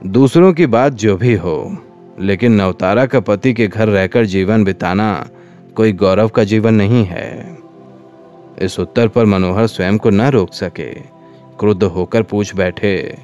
दूसरों 0.07 0.53
की 0.53 0.65
बात 0.67 0.93
जो 0.95 1.15
भी 1.17 1.33
हो, 1.35 1.77
लेकिन 2.19 2.51
नवतारा 2.51 3.05
का 3.05 3.19
पति 3.19 3.53
के 3.53 3.67
घर 3.67 3.87
रहकर 3.89 4.25
जीवन 4.25 4.63
बिताना 4.63 5.27
कोई 5.75 5.93
गौरव 5.93 6.27
का 6.27 6.43
जीवन 6.43 6.73
नहीं 6.73 7.05
है। 7.05 7.57
इस 8.61 8.79
उत्तर 8.79 9.07
पर 9.07 9.25
मनोहर 9.25 9.67
स्वयं 9.67 9.97
को 9.97 10.09
न 10.09 10.21
रोक 10.21 10.53
सके। 10.53 10.93
क्रुद्ध 11.59 11.83
होकर 11.83 12.23
पूछ 12.23 12.55
बैठे। 12.55 13.17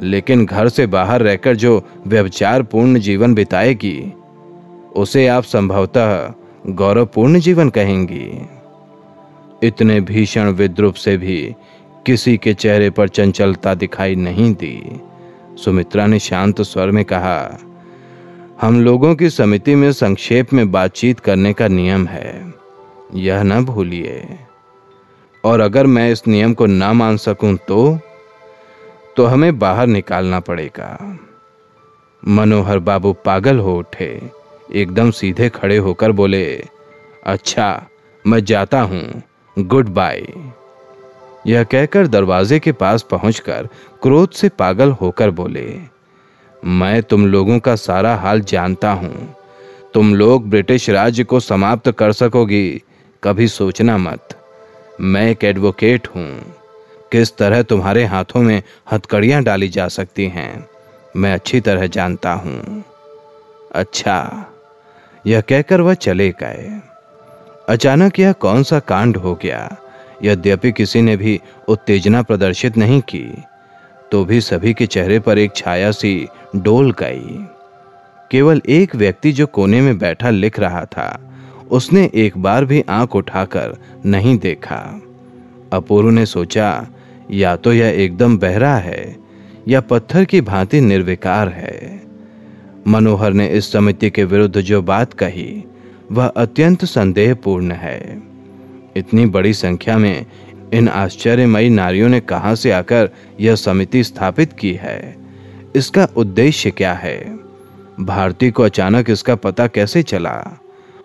लेकिन 0.00 0.46
घर 0.46 0.68
से 0.68 0.86
बाहर 0.86 1.22
रहकर 1.22 1.56
जो 1.56 1.82
व्यवचार 2.06 2.62
पूर्ण 2.62 2.98
जीवन 2.98 3.34
बिताएगी, 3.34 4.12
उसे 4.96 5.26
आप 5.26 5.42
संभवतः 5.42 6.32
गौरवपूर्ण 6.66 7.38
जीवन 7.38 7.68
कहेंगी। 7.68 8.48
इतने 9.62 10.00
भीषण 10.00 10.48
विद्रुप 10.48 10.94
से 10.94 11.16
भी 11.16 11.54
किसी 12.06 12.36
के 12.36 12.54
चेहरे 12.54 12.90
पर 12.90 13.08
चंचलता 13.08 13.74
दिखाई 13.74 14.14
नहीं 14.14 14.54
दी। 14.54 15.00
सुमित्रा 15.64 16.06
ने 16.06 16.18
शांत 16.18 16.62
स्वर 16.62 16.90
में 16.90 17.04
कहा 17.04 17.58
हम 18.58 18.80
लोगों 18.80 19.14
की 19.14 19.28
समिति 19.30 19.74
में 19.74 19.90
संक्षेप 19.92 20.52
में 20.52 20.70
बातचीत 20.72 21.20
करने 21.20 21.52
का 21.52 21.66
नियम 21.68 22.06
है। 22.06 22.54
यह 23.14 23.42
न 23.42 23.64
भूलिए। 23.64 24.38
और 25.44 25.60
अगर 25.60 25.86
मैं 25.86 26.10
इस 26.12 26.26
नियम 26.28 26.54
को 26.54 26.66
ना 26.66 26.92
मान 26.92 27.16
सकूँ 27.16 27.54
तो 27.68 27.98
तो 29.16 29.24
हमें 29.24 29.58
बाहर 29.58 29.86
निकालना 29.86 30.40
पड़ेगा। 30.40 31.18
मनोहर 32.22 32.78
बाबू 32.78 33.12
पागल 33.24 33.58
हो 33.58 33.76
उठे, 33.78 34.10
एकदम 34.72 35.10
सीधे 35.10 35.48
खड़े 35.48 35.76
होकर 35.76 36.12
बोले 36.12 36.44
अच्छा 37.26 37.68
मैं 38.24 38.44
जाता 38.44 38.80
हूँ। 38.80 39.22
Good 39.56 39.88
bye. 39.90 40.26
यह 41.46 41.64
कहकर 41.64 42.06
दरवाजे 42.06 42.58
के 42.58 42.72
पास 42.72 43.02
पहुंचकर 43.02 43.68
क्रोध 44.02 44.30
से 44.30 44.48
पागल 44.48 44.90
होकर 44.92 45.30
बोले 45.32 45.66
मैं 46.64 47.02
तुम 47.02 47.26
लोगों 47.26 47.58
का 47.58 47.76
सारा 47.76 48.14
हाल 48.16 48.40
जानता 48.40 48.90
हूँ। 48.92 49.34
तुम 49.94 50.14
लोग 50.14 50.48
ब्रिटिश 50.50 50.90
राज्य 50.90 51.24
को 51.24 51.40
समाप्त 51.40 51.90
कर 51.90 52.12
सकोगी, 52.12 52.82
कभी 53.22 53.48
सोचना 53.48 53.98
मत। 53.98 54.28
मैं 55.00 55.30
एक 55.30 55.44
एडवोकेट 55.44 56.08
हूँ। 56.16 56.54
किस 57.12 57.36
तरह 57.36 57.62
तुम्हारे 57.62 58.04
हाथों 58.04 58.40
में 58.40 58.62
हथकड़ियाँ 58.92 59.42
डाली 59.42 59.68
जा 59.68 59.88
सकती 59.88 60.26
हैं, 60.26 60.66
मैं 61.16 61.34
अच्छी 61.34 61.60
तरह 61.60 61.86
जानता 61.86 62.32
हूँ। 62.32 62.84
अच्छा 63.72 64.46
यह 65.26 65.40
कहकर 65.40 65.80
वह 65.80 65.94
चले 65.94 66.30
गए। 66.30 66.80
अचानक 67.68 68.18
यह 68.18 68.32
कौन 68.32 68.62
सा 68.62 68.78
कांड 68.78 69.16
हो 69.16 69.34
गया? 69.34 69.76
यद्यपि 70.22 70.72
किसी 70.72 71.00
ने 71.02 71.16
भी 71.16 71.40
उत्तेजना 71.68 72.22
प्रदर्शित 72.22 72.76
नहीं 72.76 73.00
की। 73.00 73.42
तो 74.12 74.24
भी 74.24 74.40
सभी 74.40 74.74
के 74.74 74.86
चेहरे 74.86 75.18
पर 75.18 75.38
एक 75.38 75.52
छाया 75.56 75.90
सी 75.90 76.26
डोल 76.56 76.92
गई। 76.92 77.46
केवल 78.30 78.62
एक 78.68 78.96
व्यक्ति 78.96 79.32
जो 79.32 79.46
कोने 79.46 79.80
में 79.80 79.98
बैठा 79.98 80.30
लिख 80.30 80.60
रहा 80.60 80.84
था, 80.84 81.32
उसने 81.70 82.10
एक 82.14 82.38
बार 82.38 82.64
भी 82.64 82.84
आँख 82.88 83.16
उठाकर 83.16 83.76
नहीं 84.06 84.38
देखा। 84.38 85.00
अपूर्व 85.72 86.10
ने 86.10 86.26
सोचा, 86.26 86.86
या 87.30 87.56
तो 87.56 87.72
यह 87.72 87.86
एकदम 87.86 88.38
बहरा 88.38 88.74
है, 88.76 89.16
या 89.68 89.80
पत्थर 89.80 90.24
की 90.24 90.40
भांति 90.40 90.80
निर्विकार 90.80 91.48
है। 91.48 92.02
मनोहर 92.86 93.32
ने 93.32 93.48
इस 93.48 93.72
समिति 93.72 94.10
के 94.10 94.24
विरुद्ध 94.24 94.60
जो 94.60 94.82
बात 94.82 95.12
कही, 95.12 95.64
वह 96.12 96.26
अत्यंत 96.26 96.84
संदेहपूर्ण 96.84 97.72
है। 97.72 98.22
इतनी 98.96 99.26
बड़ी 99.26 99.52
संख्या 99.54 99.98
में 99.98 100.26
इन 100.74 100.88
आश्चर्यमयी 100.88 101.70
नारियों 101.70 102.08
ने 102.08 102.20
कहा 102.20 102.54
से 102.54 102.70
आकर 102.70 103.10
यह 103.40 103.54
समिति 103.54 104.04
स्थापित 104.04 104.52
की 104.52 104.72
है? 104.72 105.16
इसका 105.76 106.08
उद्देश्य 106.16 106.70
क्या 106.70 106.92
है? 106.92 107.38
भारती 108.00 108.50
को 108.50 108.62
अचानक 108.62 109.10
इसका 109.10 109.34
पता 109.34 109.66
कैसे 109.66 110.02
चला? 110.02 110.60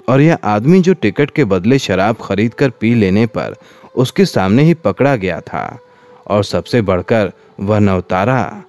और 0.10 0.22
यह 0.22 0.38
आदमी 0.44 0.82
जो 0.82 0.94
टिकट 0.94 1.32
के 1.32 1.46
बदले 1.46 1.80
शराब 1.80 2.18
खरीद 2.22 2.54
कर 2.54 2.70
पी 2.70 2.94
लेने 2.96 3.26
पर 3.26 3.56
उसके 3.96 4.26
सामने 4.26 4.64
ही 4.64 4.74
पकड़ा 4.74 5.16
गया 5.16 5.42
था 5.42 5.80
और 6.28 6.44
सबसे 6.44 6.82
बढ़कर 6.82 7.32
वह 7.60 7.80
नवतारा, 7.80 8.64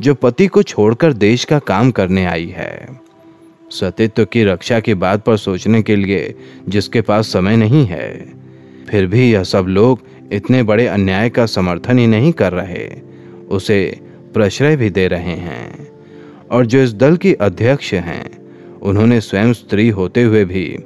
जो 0.00 0.14
पति 0.14 0.46
को 0.46 0.62
छोड़कर 0.62 1.12
देश 1.12 1.44
का 1.44 1.58
काम 1.58 1.90
करने 1.90 2.24
आई 2.24 2.48
है। 2.48 3.00
सतीत्व 3.70 4.24
की 4.24 4.44
रक्षा 4.44 4.80
की 4.80 4.94
बात 4.94 5.24
पर 5.24 5.36
सोचने 5.36 5.82
के 5.82 5.96
लिए 5.96 6.34
जिसके 6.68 7.00
पास 7.00 7.32
समय 7.32 7.56
नहीं 7.56 7.86
है, 7.86 8.32
फिर 8.90 9.06
भी 9.06 9.32
यह 9.32 9.44
सब 9.44 9.66
लोग 9.68 10.00
इतने 10.32 10.62
बड़े 10.62 10.86
अन्याय 10.86 11.30
का 11.30 11.46
समर्थन 11.46 11.98
ही 11.98 12.06
नहीं 12.06 12.32
कर 12.32 12.52
रहे, 12.52 12.90
उसे 13.48 14.00
प्रश्रय 14.34 14.76
भी 14.76 14.90
दे 14.90 15.08
रहे 15.08 15.36
हैं। 15.36 15.88
और 16.50 16.66
जो 16.66 16.82
इस 16.82 16.92
दल 16.92 17.16
की 17.16 17.34
अध्यक्ष 17.34 17.94
हैं, 17.94 18.30
उन्होंने 18.82 19.20
स्वयं 19.20 19.52
स्त्री 19.52 19.88
होते 19.88 20.22
हुए 20.22 20.44
भी 20.44 20.78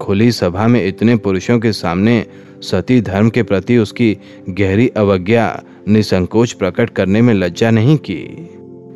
खुली 0.00 0.32
सभा 0.32 0.66
में 0.66 0.86
इतने 0.86 1.16
पुरुषों 1.16 1.58
के 1.58 1.72
सामने 1.72 2.26
सती 2.60 3.00
धर्म 3.00 3.30
के 3.30 3.42
प्रति 3.42 3.78
उसकी 3.78 4.18
गहरी 4.48 4.88
अवज्ञा, 4.88 5.62
निसंकोच 5.88 6.52
प्रकट 6.52 6.90
करने 6.90 7.22
में 7.22 7.34
लज्जा 7.34 7.70
नहीं 7.70 7.96
की। 7.96 8.48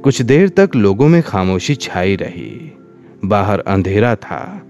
कुछ 0.04 0.22
देर 0.22 0.48
तक 0.48 0.70
लोगों 0.76 1.09
में 1.09 1.22
खामोशी 1.22 1.74
छाई 1.74 2.16
रही। 2.16 2.72
बाहर 3.24 3.61
अंधेरा 3.61 4.16
था, 4.16 4.66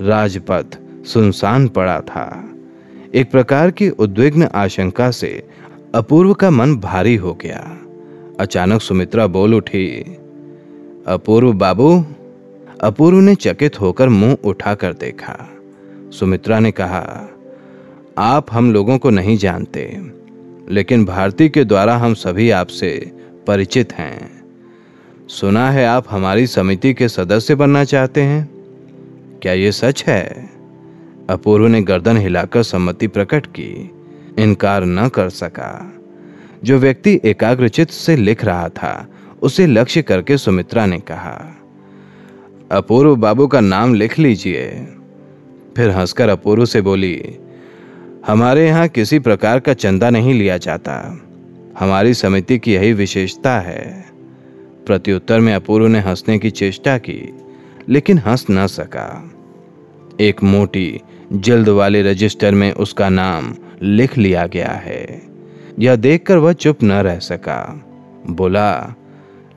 राजपथ 0.00 0.78
सुनसान 1.06 1.68
पड़ा 1.68 2.00
था। 2.00 2.47
एक 3.14 3.30
प्रकार 3.30 3.70
की 3.70 3.88
उद्विग्न 3.88 4.42
आशंका 4.42 5.10
से 5.10 5.48
अपूर्व 5.94 6.34
का 6.34 6.50
मन 6.50 6.76
भारी 6.76 7.16
हो 7.16 7.34
गया। 7.34 7.78
अचानक 8.40 8.80
सुमित्रा 8.80 9.26
बोल 9.26 9.54
उठी, 9.54 10.00
अपूर्व 11.06 11.52
बाबू, 11.52 12.04
अपूर्व 12.80 13.18
ने 13.18 13.34
चकित 13.34 13.80
होकर 13.80 14.08
मुँह 14.08 14.36
उठाकर 14.44 14.92
देखा। 14.92 15.48
सुमित्रा 16.10 16.58
ने 16.58 16.70
कहा, 16.70 17.28
आप 18.18 18.46
हम 18.52 18.72
लोगों 18.72 18.98
को 18.98 19.10
नहीं 19.10 19.36
जानते, 19.36 20.02
लेकिन 20.70 21.04
भारती 21.04 21.48
के 21.48 21.64
द्वारा 21.64 21.96
हम 21.96 22.14
सभी 22.14 22.50
आपसे 22.50 23.12
परिचित 23.46 23.92
हैं। 23.92 24.44
सुना 25.28 25.70
है 25.70 25.86
आप 25.86 26.04
हमारी 26.10 26.46
समिति 26.46 26.94
के 26.94 27.08
सदस्य 27.08 27.54
बनना 27.54 27.84
चाहते 27.84 28.22
हैं? 28.22 28.50
क्या 29.42 29.52
ये 29.52 29.72
सच 29.72 30.04
है? 30.06 30.57
अपूर्व 31.28 31.66
ने 31.66 31.82
गर्दन 31.82 32.16
हिलाकर 32.16 32.62
सम्मति 32.62 33.06
प्रकट 33.06 33.46
की। 33.46 33.90
इनकार 34.38 34.84
न 34.84 35.08
कर 35.08 35.28
सका। 35.28 35.94
जो 36.64 36.78
व्यक्ति 36.78 37.20
एकाग्रचित 37.24 37.90
से 37.90 38.16
लिख 38.16 38.44
रहा 38.44 38.68
था, 38.68 39.08
उसे 39.42 39.66
लक्ष्य 39.66 40.02
करके 40.02 40.38
सुमित्रा 40.38 40.86
ने 40.86 40.98
कहा, 40.98 41.56
अपूर्व 42.72 43.16
बाबू 43.16 43.46
का 43.46 43.60
नाम 43.60 43.94
लिख 43.94 44.18
लीजिए। 44.18 44.88
फिर 45.76 45.90
हंसकर 45.90 46.28
अपूर्व 46.28 46.64
से 46.64 46.80
बोली, 46.80 47.38
हमारे 48.26 48.66
यहाँ 48.66 48.88
किसी 48.88 49.18
प्रकार 49.18 49.60
का 49.60 49.74
चंदा 49.74 50.10
नहीं 50.10 50.34
लिया 50.34 50.56
जाता। 50.58 51.20
हमारी 51.78 52.14
समिति 52.14 52.58
की 52.58 52.74
यही 52.74 52.92
विशेषता 52.92 53.60
है। 53.60 54.04
प्रत्युत्तर 54.86 55.40
में 55.40 55.54
अपूर्व 55.54 55.86
ने 55.86 55.98
हंसने 55.98 56.38
की 56.38 56.50
चेष्टा 56.50 56.98
की, 56.98 57.36
लेकिन 57.88 58.18
हंस 58.18 58.46
न 58.50 58.66
सका। 58.66 59.34
एक 60.20 60.42
मोटी 60.42 61.00
जल्द 61.32 61.68
वाले 61.68 62.02
रजिस्टर 62.02 62.54
में 62.54 62.72
उसका 62.72 63.08
नाम 63.08 63.54
लिख 63.82 64.18
लिया 64.18 64.46
गया 64.46 64.70
है। 64.70 65.22
यह 65.78 65.96
देखकर 65.96 66.36
वह 66.36 66.52
चुप 66.52 66.82
न 66.82 66.92
रह 66.92 67.18
सका। 67.18 67.84
बोला, 68.30 68.94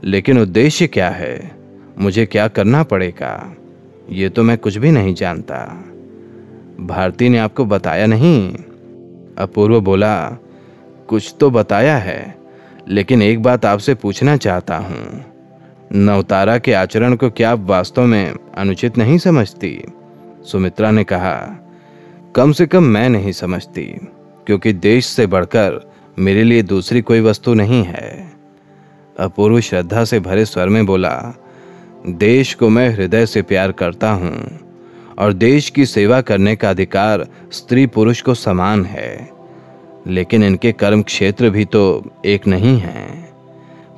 लेकिन 0.04 0.40
उद्देश्य 0.40 0.88
क्या 0.88 1.10
है? 1.10 1.52
मुझे 1.98 2.26
क्या 2.26 2.48
करना 2.48 2.84
पड़ेगा? 2.84 3.56
ये 4.10 4.30
तो 4.30 4.44
मैं 4.44 4.58
कुछ 4.58 4.78
भी 4.78 4.92
नहीं 4.92 5.14
जानता। 5.14 5.86
भारती 6.80 7.30
ने 7.30 7.38
आपको 7.38 7.66
बताया 7.66 8.06
नहीं? 8.06 8.54
अपूर्व 9.38 9.82
बोला, 9.82 10.30
कुछ 11.08 11.36
तो 11.40 11.50
बताया 11.50 11.98
है, 11.98 12.38
लेकिन 12.88 13.22
एक 13.22 13.44
बात 13.44 13.66
आपसे 13.66 13.96
पूछना 13.96 14.38
चाहता 14.38 14.78
हूँ। 14.78 15.26
नवतारा 15.94 16.58
के 16.58 16.74
आचरण 16.74 17.16
को 17.16 17.30
क्या 17.30 17.52
आप 17.52 17.60
वास्तव 17.60 18.06
में 18.06 18.34
अनुचित 18.58 18.98
नहीं 18.98 19.18
समझती? 19.18 19.86
सुमित्रा 20.46 20.92
ने 20.92 21.04
कहा 21.04 21.61
कम 22.36 22.52
से 22.52 22.66
कम 22.66 22.84
मैं 22.84 23.10
नहीं 23.10 23.32
समझती, 23.32 23.84
क्योंकि 24.48 24.74
देश 24.74 25.06
से 25.06 25.26
बढ़कर 25.28 25.92
मेरे 26.20 26.44
लिए 26.44 26.64
दूसरी 26.64 27.02
कोई 27.02 27.22
वस्तु 27.22 27.54
नहीं 27.54 27.84
है। 27.84 28.32
अपूर्व 29.20 29.60
श्रद्धा 29.60 30.04
से 30.06 30.20
भरे 30.20 30.46
स्वर 30.46 30.70
में 30.70 30.86
बोला, 30.86 31.34
देश 32.08 32.54
को 32.54 32.70
मैं 32.70 32.90
हृदय 32.90 33.26
से 33.26 33.42
प्यार 33.42 33.72
करता 33.72 34.12
हूँ, 34.12 34.60
और 35.20 35.34
देश 35.34 35.70
की 35.70 35.86
सेवा 35.86 36.22
करने 36.22 36.56
का 36.56 36.70
अधिकार 36.70 37.28
स्त्री 37.52 37.88
पुरुष 37.88 38.22
को 38.22 38.34
समान 38.34 38.86
है। 38.86 39.30
लेकिन 40.08 40.44
इनके 40.44 40.72
कर्म 40.72 41.02
क्षेत्र 41.02 41.50
भी 41.50 41.66
तो 41.66 42.04
एक 42.26 42.48
नहीं 42.48 42.78
है। 42.80 43.10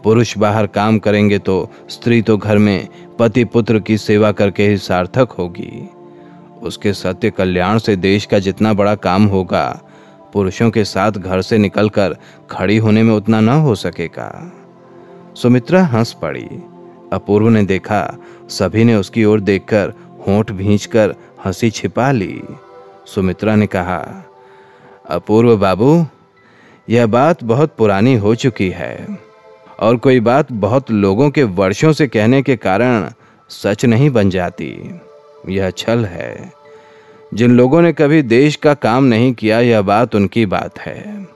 पुरुष 0.03 0.37
बाहर 0.37 0.67
काम 0.67 0.99
करेंगे 0.99 1.39
तो 1.39 1.71
स्त्री 1.89 2.21
तो 2.21 2.37
घर 2.37 2.57
में 2.57 2.87
पति 3.19 3.43
पुत्र 3.43 3.79
की 3.79 3.97
सेवा 3.97 4.31
करके 4.31 4.67
ही 4.67 4.77
सार्थक 4.77 5.31
होगी। 5.31 5.89
उसके 6.63 6.93
सत्य 6.93 7.29
कल्याण 7.29 7.77
से 7.77 7.95
देश 7.95 8.25
का 8.25 8.39
जितना 8.39 8.73
बड़ा 8.73 8.95
काम 8.95 9.25
होगा, 9.25 9.81
पुरुषों 10.33 10.69
के 10.71 10.83
साथ 10.83 11.11
घर 11.11 11.41
से 11.41 11.57
निकलकर 11.57 12.17
खड़ी 12.49 12.77
होने 12.77 13.03
में 13.03 13.13
उतना 13.13 13.39
न 13.39 13.49
हो 13.49 13.75
सकेगा। 13.75 14.53
सुमित्रा 15.35 15.83
हंस 15.83 16.13
पड़ी। 16.13 16.47
अपूर्व 17.13 17.49
ने 17.49 17.63
देखा, 17.63 18.17
सभी 18.49 18.83
ने 18.83 18.95
उसकी 18.95 19.25
ओर 19.25 19.39
देखकर 19.39 19.93
होंठ 20.27 20.51
भींचकर 20.51 21.15
हँसी 21.45 21.69
छिपा 21.69 22.11
ली। 22.11 22.41
सुमित्रा 23.05 23.55
ने 23.55 23.67
कहा, 23.67 24.25
अपूर्व 25.09 25.57
बाबू, 25.57 26.05
यह 26.89 27.05
बात 27.05 27.43
बहुत 27.43 27.75
पुरानी 27.77 28.15
हो 28.15 28.35
चुकी 28.35 28.69
है 28.69 29.07
और 29.79 29.97
कोई 29.97 30.19
बात 30.19 30.51
बहुत 30.51 30.91
लोगों 30.91 31.29
के 31.29 31.43
वर्षों 31.43 31.93
से 31.93 32.07
कहने 32.07 32.41
के 32.41 32.55
कारण 32.55 33.09
सच 33.49 33.85
नहीं 33.85 34.09
बन 34.09 34.29
जाती। 34.29 34.99
यह 35.49 35.69
छल 35.69 36.05
है। 36.05 36.51
जिन 37.33 37.51
लोगों 37.51 37.81
ने 37.81 37.93
कभी 37.93 38.21
देश 38.21 38.55
का 38.55 38.73
काम 38.73 39.03
नहीं 39.03 39.33
किया, 39.33 39.59
यह 39.59 39.81
बात 39.81 40.15
उनकी 40.15 40.45
बात 40.45 40.79
है। 40.79 41.27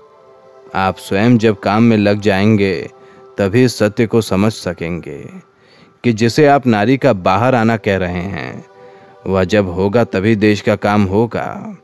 आप 0.75 0.97
स्वयं 0.97 1.37
जब 1.37 1.59
काम 1.59 1.83
में 1.83 1.97
लग 1.97 2.19
जाएँगे, 2.19 2.89
तभी 3.37 3.67
सत्य 3.67 4.07
को 4.07 4.21
समझ 4.21 4.53
सकेंगे 4.53 5.29
कि 6.03 6.13
जिसे 6.13 6.47
आप 6.47 6.67
नारी 6.67 6.97
का 6.97 7.13
बाहर 7.13 7.55
आना 7.55 7.77
कह 7.77 7.97
रहे 7.97 8.21
हैं, 8.21 8.65
वह 9.27 9.43
जब 9.43 9.69
होगा 9.69 10.03
तभी 10.03 10.35
देश 10.35 10.61
का 10.61 10.75
काम 10.75 11.03
होगा। 11.03 11.77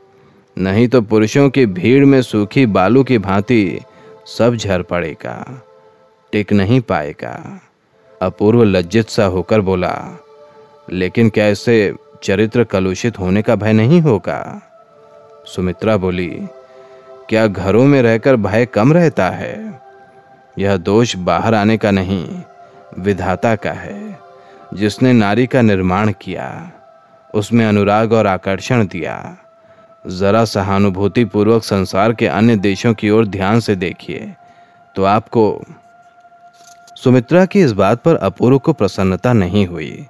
नहीं 0.58 0.88
तो 0.88 1.00
पुरुषों 1.02 1.48
की 1.50 1.66
भीड़ 1.66 2.04
में 2.04 2.22
सूखी 2.22 2.66
बालू 2.66 3.04
की 3.04 3.18
भांति 3.18 3.80
सब 4.26 4.56
झर 4.56 4.82
पड़ेगा, 4.82 5.62
टिक 6.32 6.52
नहीं 6.52 6.80
पाएगा। 6.80 7.60
अपूर्व 8.22 8.62
लज्जित 8.62 9.08
सा 9.08 9.24
होकर 9.24 9.60
बोला, 9.60 10.20
लेकिन 10.92 11.30
क्या 11.30 11.48
इससे 11.48 11.94
चरित्र 12.24 12.64
कलुषित 12.64 13.18
होने 13.18 13.42
का 13.42 13.54
भय 13.56 13.72
नहीं 13.72 14.00
होगा। 14.00 14.62
सुमित्रा 15.46 15.96
बोली, 15.96 16.48
क्या 17.28 17.46
घरों 17.46 17.84
में 17.84 18.02
रहकर 18.02 18.36
भय 18.36 18.66
कम 18.66 18.92
रहता 18.92 19.28
है? 19.30 19.80
यह 20.58 20.76
दोष 20.76 21.16
बाहर 21.16 21.54
आने 21.54 21.76
का 21.76 21.90
नहीं, 21.90 22.42
विधाता 22.98 23.54
का 23.56 23.72
है। 23.72 24.18
जिसने 24.74 25.12
नारी 25.12 25.46
का 25.46 25.62
निर्माण 25.62 26.12
किया, 26.20 26.70
उसमें 27.34 27.66
अनुराग 27.66 28.12
और 28.12 28.26
आकर्षण 28.26 28.86
दिया। 28.86 29.36
जरा 30.06 30.44
सहानुभूति 30.44 31.24
पूर्वक 31.24 31.64
संसार 31.64 32.12
के 32.12 32.26
अन्य 32.26 32.56
देशों 32.56 32.94
की 32.94 33.10
ओर 33.10 33.26
ध्यान 33.26 33.60
से 33.60 33.76
देखिए 33.76 34.34
तो 34.94 35.04
आपको 35.04 35.64
सुमित्रा 36.96 37.44
की 37.46 37.60
इस 37.60 37.72
बात 37.72 38.02
पर 38.02 38.16
अपूर्व 38.16 38.58
को 38.58 38.72
प्रसन्नता 38.72 39.32
नहीं 39.32 39.66
हुई। 39.66 40.06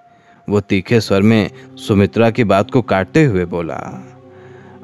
वो 0.49 0.61
तीखे 0.61 1.01
स्वर 1.01 1.23
में 1.23 1.51
सुमित्रा 1.77 2.31
की 2.31 2.45
बात 2.45 2.71
को 2.71 2.83
काटते 2.83 3.25
हुए 3.25 3.45
बोला। 3.45 4.07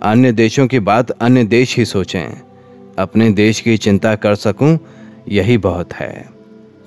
अन्य 0.02 0.32
देशों 0.32 0.66
की 0.66 0.78
बात 0.78 1.10
अन्य 1.10 1.44
देश 1.44 1.76
ही 1.76 1.84
सोचें। 1.84 2.42
अपने 2.98 3.30
देश 3.30 3.60
की 3.60 3.76
चिंता 3.76 4.14
कर 4.14 4.34
सकूँ, 4.34 4.78
यही 5.28 5.58
बहुत 5.58 5.92
है। 5.92 6.28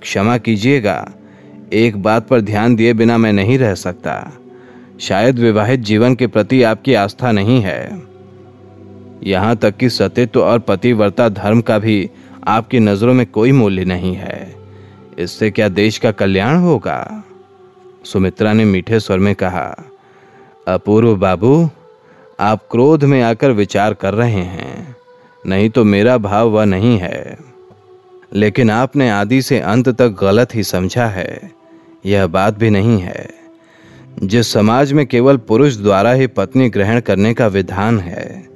क्षमा 0.02 0.38
कीजिएगा। 0.38 1.12
एक 1.74 2.02
बात 2.04 2.28
पर 2.28 2.42
ध्यान 2.42 2.76
दिए 2.76 2.94
बिना 2.94 3.18
मैं 3.18 3.34
नहीं 3.34 3.58
रह 3.58 3.76
सकता। 3.76 4.34
शायद 5.00 5.40
विवाहित 5.40 5.80
जीवन 5.80 6.16
के 6.16 6.28
प्रति 6.28 6.64
आपकी 6.64 6.94
आस्था 6.94 7.32
नहीं 7.32 7.62
है। 7.62 8.04
यहाँ 9.24 9.56
तक 9.56 9.78
कि 9.78 9.90
सतित्व 9.90 10.42
और 10.42 10.60
पतिव्रता 10.60 11.30
धर्म 11.30 11.62
का 11.62 11.80
भी 11.80 12.10
आपकी 12.48 12.80
नज़रों 12.80 13.14
में 13.14 13.26
कोई 13.26 13.52
मूल्य 13.52 13.86
नहीं 13.86 14.16
है। 14.16 14.56
इससे 15.20 15.52
क्या 15.52 15.70
देश 15.70 15.98
का 15.98 16.12
कल्याण 16.12 16.56
होगा? 16.56 17.23
सुमित्रा 18.06 18.54
ने 18.54 18.66
मीठे 18.66 19.00
स्वर 19.00 19.18
में 19.18 19.36
कहा, 19.36 19.78
अपूर्व 20.68 21.16
बाबू, 21.16 21.70
आप 22.40 22.68
क्रोध 22.72 23.04
में 23.04 23.22
आकर 23.22 23.52
विचार 23.52 23.94
कर 23.94 24.14
रहे 24.14 24.42
हैं। 24.42 24.96
नहीं 25.46 25.70
तो 25.70 25.84
मेरा 25.84 26.18
भाव 26.18 26.50
वह 26.50 26.66
नहीं 26.66 26.98
है। 26.98 27.38
लेकिन 28.34 28.70
आपने 28.70 29.10
आदि 29.10 29.42
से 29.42 29.60
अंत 29.60 29.90
तक 29.90 30.10
गलत 30.10 30.56
ही 30.56 30.64
समझा 30.64 31.06
है। 31.06 31.52
यह 32.06 32.28
बात 32.28 32.58
भी 32.58 32.70
नहीं 32.70 33.00
है। 33.00 33.30
जिस 34.24 34.54
समाज 34.54 34.94
में 34.94 35.08
केवल 35.08 35.38
पुरुष 35.38 35.76
द्वारा 35.76 36.12
ही 36.12 36.28
पत्नी 36.28 36.70
ग्रहण 36.70 37.00
करने 37.00 37.34
का 37.34 37.48
विधान 37.48 38.00
है, 38.00 38.48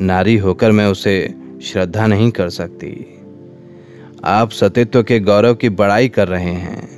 नारी 0.00 0.36
होकर 0.36 0.72
मैं 0.72 0.86
उसे 0.86 1.34
श्रद्धा 1.62 2.06
नहीं 2.06 2.30
कर 2.30 2.48
सकती। 2.48 3.18
आप 4.24 4.50
सतित्व 4.50 5.02
के 5.02 5.20
गौरव 5.20 5.54
की 5.54 5.68
बड़ाई 5.68 6.08
कर 6.08 6.28
रहे 6.28 6.52
हैं। 6.52 6.95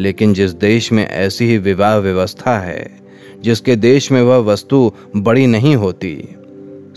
लेकिन 0.00 0.34
जिस 0.34 0.50
देश 0.50 0.92
में 0.92 1.08
ऐसी 1.08 1.44
ही 1.44 1.58
विवाह 1.58 1.96
व्यवस्था 1.96 2.58
है, 2.58 3.00
जिसके 3.40 3.76
देश 3.76 4.12
में 4.12 4.22
वह 4.22 4.36
वस्तु 4.36 4.92
बड़ी 5.16 5.46
नहीं 5.46 5.76
होती, 5.76 6.36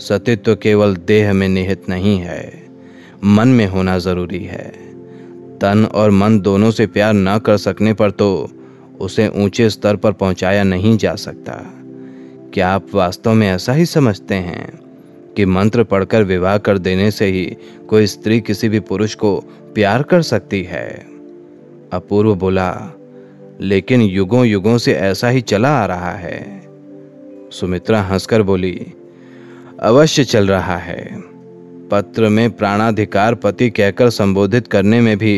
सतित्व 0.00 0.54
केवल 0.54 0.96
देह 0.96 1.32
में 1.32 1.48
निहित 1.48 1.88
नहीं 1.88 2.18
है, 2.18 2.66
मन 3.24 3.48
में 3.48 3.66
होना 3.66 3.98
ज़रूरी 3.98 4.44
है। 4.44 4.68
तन 5.58 5.88
और 5.94 6.10
मन 6.10 6.40
दोनों 6.40 6.70
से 6.70 6.86
प्यार 6.86 7.12
न 7.12 7.38
कर 7.38 7.56
सकने 7.56 7.94
पर 7.94 8.10
तो 8.10 8.50
उसे 9.00 9.28
ऊँचे 9.28 9.70
स्तर 9.70 9.96
पर 9.96 10.12
पहुँचाया 10.12 10.62
नहीं 10.62 10.98
जा 10.98 11.14
सकता। 11.14 11.52
क्या 12.54 12.68
आप 12.68 12.94
वास्तव 12.94 13.32
में 13.32 13.48
ऐसा 13.48 13.72
ही 13.72 13.86
समझते 13.86 14.34
हैं 14.34 14.80
कि 15.36 15.44
मंत्र 15.44 15.84
पढ़कर 15.84 16.22
विवाह 16.22 16.58
कर 16.58 16.78
देने 16.78 17.10
से 17.10 17.26
ही 17.26 17.56
कोई 17.88 18.06
स्त्री 18.06 18.40
किसी 18.40 18.68
भी 18.68 18.80
पुरुष 18.80 19.14
को 19.14 19.36
प्यार 19.74 20.02
कर 20.02 20.22
सकती 20.22 20.62
है? 20.62 21.13
अपूर्व 21.94 22.34
बोला, 22.34 22.70
लेकिन 23.60 24.00
युगों 24.00 24.44
युगों 24.46 24.78
से 24.78 24.94
ऐसा 24.94 25.28
ही 25.28 25.40
चला 25.40 25.68
आ 25.82 25.86
रहा 25.86 26.10
है। 26.10 26.62
सुमित्रा 27.50 28.00
हंसकर 28.02 28.42
बोली, 28.42 28.86
अवश्य 29.80 30.24
चल 30.24 30.48
रहा 30.48 30.76
है। 30.76 31.04
पत्र 31.90 32.28
में 32.28 32.50
प्राणाधिकार 32.50 33.34
पति 33.34 33.70
कहकर 33.70 34.10
संबोधित 34.10 34.66
करने 34.66 35.00
में 35.00 35.16
भी 35.18 35.36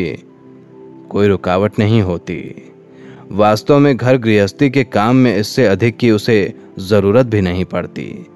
कोई 1.09 1.27
रुकावट 1.27 1.79
नहीं 1.79 2.01
होती। 2.01 2.39
वास्तव 3.31 3.79
में 3.79 3.95
घर 3.97 4.17
गृहस्थी 4.17 4.69
के 4.69 4.83
काम 4.83 5.15
में 5.15 5.35
इससे 5.37 5.65
अधिक 5.65 5.97
की 5.97 6.11
उसे 6.11 6.53
ज़रूरत 6.79 7.25
भी 7.25 7.41
नहीं 7.41 7.65
पड़ती। 7.65 8.27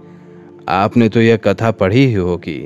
आपने 0.67 1.09
तो 1.09 1.21
यह 1.21 1.37
कथा 1.37 1.71
पढ़ी 1.71 2.05
ही 2.05 2.13
होगी 2.13 2.59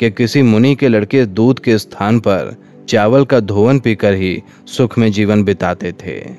कि 0.00 0.10
किसी 0.10 0.42
मुनि 0.42 0.74
के 0.74 0.88
लड़के 0.88 1.24
दूध 1.26 1.58
के 1.58 1.78
स्थान 1.78 2.20
पर 2.20 2.54
चावल 2.92 3.24
का 3.24 3.40
धोवन 3.40 3.78
पीकर 3.78 4.14
ही 4.14 4.42
सुख 4.66 4.98
में 4.98 5.12
जीवन 5.12 5.44
बिताते 5.44 5.92
थे। 5.92 6.30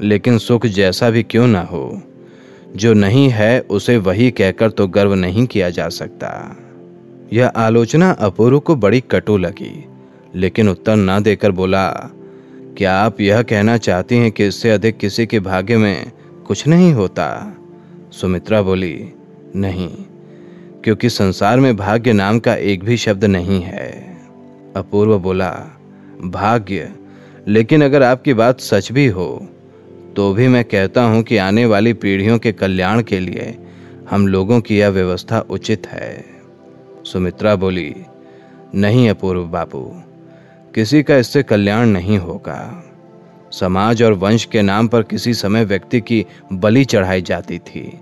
लेकिन 0.00 0.38
सुख 0.38 0.66
जैसा 0.66 1.10
भी 1.10 1.22
क्यों 1.22 1.46
ना 1.46 1.60
हो, 1.60 2.02
जो 2.76 2.92
नहीं 2.94 3.28
है 3.28 3.60
उसे 3.60 3.96
वही 3.96 4.30
कहकर 4.30 4.70
तो 4.70 4.86
गर्व 4.86 5.14
नहीं 5.14 5.46
किया 5.46 5.70
जा 5.70 5.88
सकता। 5.88 6.56
यह 7.32 7.46
आलोचना 7.46 8.10
अपूर्व 8.10 8.60
को 8.60 8.76
बड़ी 8.76 9.00
कटु 9.00 9.36
लगी, 9.36 9.84
लेकिन 10.34 10.68
उत्तर 10.68 10.96
ना 10.96 11.20
देकर 11.20 11.50
बोला, 11.50 11.90
क्या 12.78 12.94
आप 12.94 13.20
यह 13.20 13.42
कहना 13.42 13.76
चाहती 13.76 14.16
हैं 14.16 14.32
कि 14.32 14.46
इससे 14.46 14.70
अधिक 14.70 14.98
किसी 14.98 15.26
के 15.26 15.40
भाग्य 15.40 15.76
में 15.76 16.12
कुछ 16.46 16.66
नहीं 16.66 16.92
होता? 16.92 17.56
सुमित्रा 18.12 18.62
बोली, 18.62 19.12
नहीं, 19.56 19.88
क्योंकि 20.84 21.10
संसार 21.10 21.60
में 21.60 21.76
भाग्य 21.76 22.12
नाम 22.12 22.38
का 22.38 22.54
एक 22.54 22.84
भी 22.84 22.96
शब्द 22.96 23.24
नहीं 23.24 23.62
है। 23.62 24.16
अपूर्व 24.76 25.18
बोला 25.18 25.74
भाग्य। 26.20 26.92
लेकिन 27.48 27.84
अगर 27.84 28.02
आपकी 28.02 28.34
बात 28.34 28.60
सच 28.60 28.90
भी 28.92 29.06
हो 29.06 29.28
तो 30.16 30.32
भी 30.34 30.46
मैं 30.48 30.64
कहता 30.64 31.02
हूँ 31.02 31.22
कि 31.22 31.36
आने 31.36 31.64
वाली 31.66 31.92
पीढ़ियों 31.94 32.38
के 32.38 32.52
कल्याण 32.52 33.02
के 33.02 33.18
लिए 33.20 33.56
हम 34.10 34.26
लोगों 34.26 34.60
की 34.60 34.78
यह 34.78 34.88
व्यवस्था 34.88 35.40
उचित 35.40 35.86
है। 35.86 36.24
सुमित्रा 37.04 37.54
बोली, 37.56 37.94
नहीं 38.74 39.08
अपूर्व 39.10 39.44
बाबू 39.44 39.84
किसी 40.74 41.02
का 41.02 41.16
इससे 41.16 41.42
कल्याण 41.42 41.86
नहीं 41.86 42.18
होगा। 42.18 42.84
समाज 43.52 44.02
और 44.02 44.12
वंश 44.12 44.44
के 44.44 44.62
नाम 44.62 44.88
पर 44.88 45.02
किसी 45.02 45.34
समय 45.34 45.64
व्यक्ति 45.64 46.00
की 46.00 46.24
बलि 46.52 46.84
चढ़ाई 46.84 47.22
जाती 47.22 47.58
थी, 47.58 47.98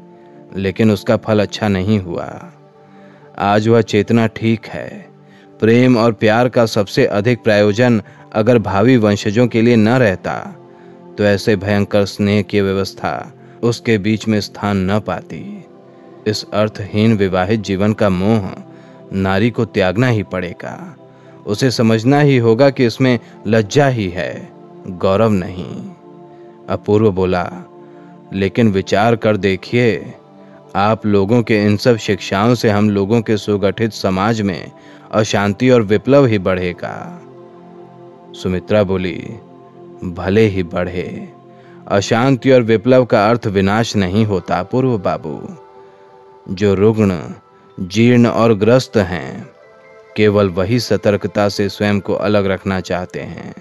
लेकिन 0.57 0.91
उसका 0.91 1.17
फल 1.17 1.41
अच्छा 1.41 1.69
नहीं 1.69 1.99
हुआ। 1.99 2.29
आज 3.39 3.69
वह 3.69 3.81
चेतना 3.83 4.27
ठीक 4.27 4.67
है 4.67 5.16
प्रेम 5.61 5.97
और 5.97 6.13
प्यार 6.13 6.49
का 6.49 6.67
सबसे 6.67 7.07
अधिक 7.07 7.43
प्रायोजन 7.43 8.03
अगर 8.33 8.59
भावी 8.59 8.97
वंशजों 8.97 9.47
के 9.47 9.63
लिए 9.63 9.77
न 9.77 9.89
रहता 9.89 10.35
तो 11.19 11.25
ऐसे 11.25 11.57
भयंकर 11.57 12.05
स्नेह 12.05 12.43
की 12.43 12.61
व्यवस्था 12.61 13.33
उसके 13.63 13.97
बीच 13.99 14.27
में 14.29 14.41
स्थान 14.41 14.91
न 14.91 14.99
पाती। 15.01 15.65
इस 16.27 16.45
अर्थहीन 16.53 17.17
विवाहित 17.17 17.61
जीवन 17.61 17.93
का 17.93 18.09
मोह 18.11 18.51
नारी 19.13 19.51
को 19.51 19.65
त्यागना 19.65 20.09
ही 20.09 20.23
पड़ेगा। 20.23 20.97
उसे 21.47 21.71
समझना 21.71 22.21
ही 22.21 22.37
होगा 22.37 22.71
कि 22.71 22.87
इसमें 22.87 23.19
लज्जा 23.47 23.87
ही 23.89 24.09
है, 24.09 24.49
गौरव 24.89 25.31
नहीं। 25.31 25.91
अपूर्व 26.69 27.11
बोला, 27.13 27.51
लेकिन 28.33 28.69
विचार 28.69 29.17
कर 29.17 29.37
देखिए, 29.37 30.15
आप 30.77 31.07
लोगों 31.07 31.43
के 31.43 31.63
इन 31.65 31.77
सब 31.77 31.97
शिक्षाओं 31.97 32.55
से 32.55 32.71
हम 32.71 32.91
लोगों 32.91 33.21
के 33.23 33.37
सुगठित 33.37 33.93
समाज 33.93 34.41
में 34.41 34.71
अशांति 35.11 35.71
और 35.71 35.83
विप्लव 35.83 36.27
ही 36.27 36.39
बढ़ेगा। 36.39 37.23
सुमित्रा 38.33 38.83
बोली 38.83 39.17
भले 40.05 40.47
ही 40.47 40.63
बढ़े 40.63 41.29
अशांति 41.89 42.51
और 42.51 42.63
विप्लव 42.63 43.05
का 43.05 43.29
अर्थ 43.31 43.47
विनाश 43.47 43.95
नहीं 43.97 44.25
होता 44.25 44.63
पूर्व 44.63 44.97
बाबू। 44.99 45.41
जो 46.51 46.75
रुग्ण 46.75 47.21
जीर्ण 47.79 48.27
और 48.27 48.55
ग्रस्त 48.55 48.97
हैं 48.97 49.49
केवल 50.17 50.49
वही 50.49 50.79
सतर्कता 50.81 51.49
से 51.49 51.69
स्वयं 51.69 52.01
को 52.01 52.15
अलग 52.15 52.47
रखना 52.47 52.81
चाहते 52.81 53.21
हैं 53.21 53.55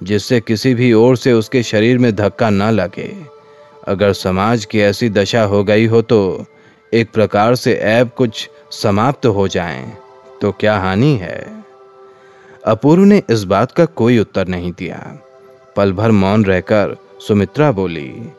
जिससे 0.00 0.40
किसी 0.40 0.74
भी 0.74 0.92
ओर 0.92 1.16
से 1.16 1.32
उसके 1.32 1.62
शरीर 1.62 1.98
में 1.98 2.14
धक्का 2.16 2.50
न 2.50 2.70
लगे। 2.70 3.12
अगर 3.88 4.12
समाज 4.12 4.64
की 4.64 4.80
ऐसी 4.80 5.08
दशा 5.10 5.42
हो 5.42 5.62
गई 5.64 5.86
हो 5.86 6.02
तो 6.02 6.44
एक 6.92 7.10
प्रकार 7.10 7.54
से 7.54 7.74
ऐब 7.74 8.10
कुछ 8.16 8.48
समाप्त 8.72 9.26
हो 9.26 9.46
जाएँ, 9.48 9.92
तो 10.42 10.52
क्या 10.52 10.76
हानि 10.76 11.16
है? 11.16 11.64
अपूर्व 12.66 13.02
ने 13.02 13.22
इस 13.30 13.44
बात 13.44 13.72
का 13.72 13.84
कोई 13.84 14.18
उत्तर 14.18 14.48
नहीं 14.48 14.72
दिया। 14.72 15.18
पल 15.76 15.92
भर 15.92 16.10
मौन 16.10 16.44
रहकर 16.44 16.96
सुमित्रा 17.28 17.72
बोली, 17.72 18.32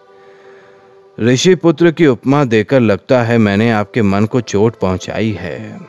ऋषि 1.20 1.56
पुत्र 1.56 1.92
की 1.92 2.08
उपमा 2.08 2.44
देकर 2.44 2.80
लगता 2.80 3.22
है 3.24 3.38
मैंने 3.38 3.72
आपके 3.72 4.02
मन 4.02 4.26
को 4.26 4.42
चोट 4.42 4.76
पहुंचाई 4.76 5.32
है। 5.32 5.80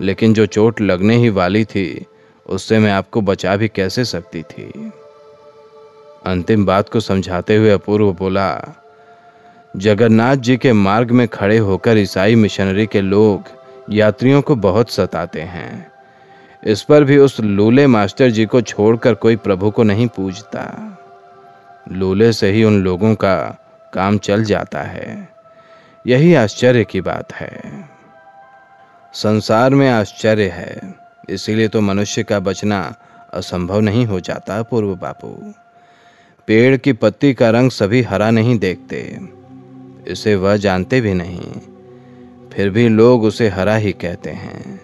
लेकिन 0.00 0.34
जो 0.34 0.46
चोट 0.46 0.80
लगने 0.80 1.16
ही 1.16 1.28
वाली 1.28 1.64
थी, 1.64 2.06
उससे 2.46 2.78
मैं 2.78 2.92
आपको 2.92 3.20
बचा 3.20 3.56
भी 3.56 3.68
कैसे 3.68 4.04
सकती 4.04 4.42
थी? 4.42 4.92
अंतिम 6.26 6.66
बात 6.66 6.88
को 6.88 7.00
समझाते 7.00 7.56
हुए 7.56 7.70
अपूर्व 7.70 8.12
बोला, 8.12 8.64
जगन्नाथ 9.76 10.36
जी 10.36 10.56
के 10.56 10.72
मार्ग 10.72 11.10
में 11.10 11.28
खड़े 11.28 11.58
होकर 11.58 11.98
ईसाई 11.98 12.34
मिशनरी 12.34 12.86
के 12.86 13.00
लोग 13.00 13.57
यात्रियों 13.90 14.42
को 14.42 14.56
बहुत 14.56 14.90
सताते 14.90 15.40
हैं। 15.40 15.92
इस 16.66 16.82
पर 16.82 17.04
भी 17.04 17.18
उस 17.18 17.40
लूले 17.40 17.86
मास्टर 17.86 18.30
जी 18.30 18.46
को 18.46 18.60
छोड़कर 18.60 19.14
कोई 19.14 19.36
प्रभु 19.36 19.70
को 19.70 19.82
नहीं 19.82 20.08
पूजता। 20.08 20.98
लूले 21.92 22.32
से 22.32 22.50
ही 22.50 22.64
उन 22.64 22.82
लोगों 22.82 23.14
का 23.14 23.64
काम 23.94 24.18
चल 24.18 24.44
जाता 24.44 24.82
है। 24.82 25.28
यही 26.06 26.34
आश्चर्य 26.34 26.84
की 26.84 27.00
बात 27.00 27.32
है। 27.32 27.88
संसार 29.12 29.70
में 29.70 29.90
आश्चर्य 29.90 30.48
है। 30.48 30.94
इसीलिए 31.28 31.68
तो 31.68 31.80
मनुष्य 31.80 32.22
का 32.22 32.40
बचना 32.40 32.94
असंभव 33.34 33.80
नहीं 33.80 34.06
हो 34.06 34.20
जाता 34.20 34.62
पूर्व 34.62 34.96
बापू। 34.96 35.54
पेड़ 36.46 36.76
की 36.76 36.92
पत्ती 36.92 37.34
का 37.34 37.50
रंग 37.50 37.70
सभी 37.70 38.02
हरा 38.02 38.30
नहीं 38.30 38.58
देखते। 38.58 39.18
इसे 40.08 40.34
वह 40.34 40.56
जानते 40.56 41.00
भी 41.00 41.14
नहीं। 41.14 41.52
फिर 42.58 42.70
भी 42.70 42.88
लोग 42.88 43.24
उसे 43.24 43.48
हरा 43.48 43.76
ही 43.76 43.92
कहते 43.92 44.30
हैं। 44.30 44.80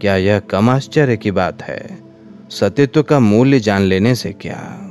क्या 0.00 0.16
यह 0.16 0.38
कम 0.38 0.70
आश्चर्य 0.70 1.16
की 1.16 1.30
बात 1.30 1.62
है? 1.62 1.98
सत्यत्व 2.50 3.02
का 3.02 3.20
मूल्य 3.20 3.60
जान 3.60 3.82
लेने 3.82 4.14
से 4.14 4.32
क्या? 4.32 4.90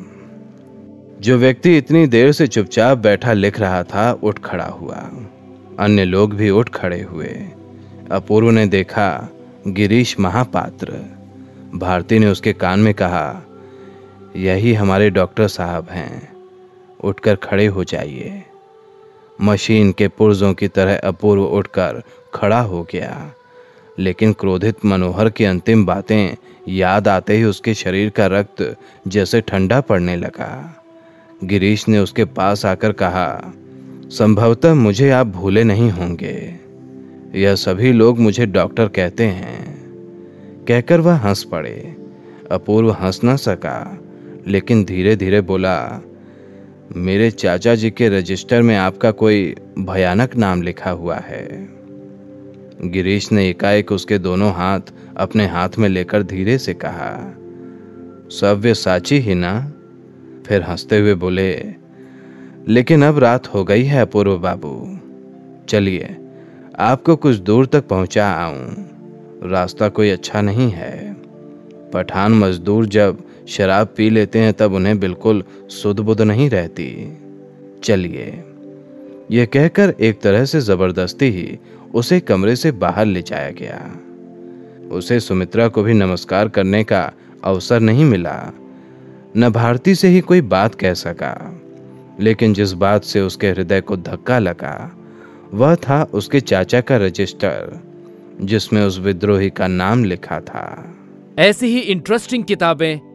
जो 1.21 1.38
व्यक्ति 1.38 1.78
इतनी 1.78 2.08
देर 2.08 2.32
से 2.32 2.47
चुपचाप 2.47 2.97
बैठा 2.97 3.34
लिख 3.34 3.60
रहा 3.60 3.84
था, 3.84 4.19
उठ 4.23 4.39
खड़ा 4.39 4.65
हुआ। 4.65 5.12
अन्य 5.80 6.06
लोग 6.06 6.34
भी 6.34 6.49
उठ 6.49 6.69
खड़े 6.69 7.01
हुए। 7.01 7.47
अपूर्व 8.12 8.49
ने 8.49 8.65
देखा, 8.65 9.30
गिरीश 9.67 10.19
महापात्र। 10.19 10.93
भारती 11.75 12.19
ने 12.19 12.28
उसके 12.28 12.54
कान 12.54 12.80
में 12.80 12.93
कहा, 12.93 13.41
यही 14.36 14.73
हमारे 14.73 15.10
डॉक्टर 15.10 15.47
साहब 15.47 15.88
हैं। 15.89 16.34
उठकर 17.04 17.36
खड़े 17.36 17.65
हो 17.65 17.84
जाइए। 17.84 18.43
मशीन 19.41 19.91
के 19.91 20.08
पुर्जों 20.08 20.54
की 20.54 20.67
तरह 20.67 20.98
अपूर्व 20.98 21.43
उठकर 21.43 22.04
खड़ा 22.34 22.62
हो 22.62 22.88
गया। 22.91 23.32
लेकिन 24.00 24.34
क्रोधित 24.34 24.86
मनोहर 24.86 25.30
की 25.30 25.45
अंतिम 25.45 25.86
बातें 25.86 26.36
याद 26.67 27.08
आते 27.08 27.38
ही 27.38 27.43
उसके 27.43 27.74
शरीर 27.74 28.10
का 28.10 28.26
रक्त 28.26 28.76
जैसे 29.08 29.41
ठंडा 29.41 29.82
पड़ने 29.82 30.15
लगा। 30.15 30.84
गिरीश 31.43 31.88
ने 31.88 32.00
उसके 32.00 32.26
पास 32.26 32.65
आकर 32.65 32.91
कहा, 32.91 33.54
संभवतः 34.08 34.74
मुझे 34.74 35.12
आप 35.12 35.28
भूले 35.28 35.63
नहीं 35.63 35.91
होंगे। 35.91 36.56
यह 37.36 37.56
सभी 37.56 37.91
लोग 37.91 38.19
मुझे 38.19 38.45
डॉक्टर 38.45 38.88
कहते 38.88 39.24
हैं। 39.24 39.86
कहकर 40.67 41.00
वह 41.00 41.15
हंस 41.15 41.43
पड़े। 41.43 41.95
अपूर्व 42.52 42.91
हंस 42.91 43.21
न 43.26 43.36
सका, 43.36 44.00
लेकिन 44.48 44.86
धीरे 44.86 45.15
धीरे 45.15 45.41
बोला 45.41 46.02
मेरे 46.97 47.31
चाचा 47.31 47.75
जी 47.75 47.89
के 47.91 48.10
रजिस्टर 48.10 48.62
में 48.62 48.75
आपका 48.75 49.12
कोई 49.12 49.55
भयानक 49.79 50.36
नाम 50.36 50.62
लिखा 50.62 50.91
हुआ 50.91 51.15
है। 51.15 51.47
गिरीश 52.81 53.31
ने 53.31 53.49
एकाएक 53.49 53.91
उसके 53.91 54.17
दोनों 54.17 54.51
हाथ 54.53 54.93
अपने 55.17 55.47
हाथ 55.47 55.69
में 55.79 55.89
लेकर 55.89 56.23
धीरे 56.23 56.58
से 56.58 56.73
कहा, 56.73 57.36
सव्य 58.31 58.73
साची 58.73 59.19
ही 59.19 59.36
ना? 59.36 59.73
फिर 60.47 60.63
हँसते 60.63 60.99
हुए 60.99 61.13
बोले, 61.13 61.65
लेकिन 62.67 63.03
अब 63.03 63.19
रात 63.19 63.47
हो 63.47 63.63
गई 63.63 63.84
है 63.84 64.01
अपूर्व 64.01 64.38
बाबू। 64.38 64.99
चलिए, 65.69 66.17
आपको 66.79 67.15
कुछ 67.15 67.36
दूर 67.36 67.65
तक 67.65 67.88
पहुँचा 67.88 68.29
आऊँ। 68.29 68.75
रास्ता 69.43 69.89
कोई 69.89 70.10
अच्छा 70.10 70.41
नहीं 70.41 70.71
है। 70.71 71.13
पठान 71.93 72.31
मजदूर 72.31 72.86
जब 72.86 73.24
शराब 73.47 73.93
पी 73.97 74.10
लेते 74.10 74.39
हैं 74.39 74.54
तब 74.54 74.73
उन्हें 74.73 75.00
बिल्कुल 75.00 75.43
सुध 75.69 76.00
बुध 76.00 76.21
नहीं 76.21 76.50
रहती। 76.50 77.17
चलिए। 77.83 78.43
यह 79.31 79.46
कहकर 79.46 79.93
एक 80.00 80.21
तरह 80.21 80.46
से 80.46 80.62
ज़बरदस्ती 80.62 81.25
ही 81.25 81.58
उसे 81.93 82.19
कमरे 82.19 82.56
से 82.56 82.71
बाहर 82.71 83.06
ले 83.06 83.21
जाया 83.21 83.52
गया। 83.52 84.89
उसे 84.89 85.19
सुमित्रा 85.19 85.67
को 85.67 85.83
भी 85.83 85.93
नमस्कार 85.93 86.50
करने 86.50 86.83
का 86.83 87.12
अवसर 87.43 87.79
नहीं 87.79 88.06
मिला। 88.06 88.54
न 89.37 89.50
भारती 89.50 89.96
से 89.96 90.08
ही 90.08 90.21
कोई 90.21 90.41
बात 90.41 90.75
कह 90.75 90.93
सका, 90.93 91.62
लेकिन 92.19 92.54
जिस 92.54 92.73
बात 92.73 93.04
से 93.04 93.21
उसके 93.21 93.50
हृदय 93.50 93.81
को 93.81 93.98
धक्का 93.98 94.39
लगा, 94.39 94.91
वह 95.54 95.75
था 95.75 96.04
उसके 96.13 96.39
चाचा 96.39 96.81
का 96.81 96.98
रजिस्टर, 96.98 97.79
जिसमें 98.41 98.81
उस 98.81 99.00
विद्रोही 99.00 99.50
का 99.50 99.67
नाम 99.67 100.04
लिखा 100.04 100.39
था। 100.39 100.96
ऐसी 101.39 101.67
ही 101.67 101.79
इंटरेस्टिंग 101.79 102.43
किताबें 102.43 103.14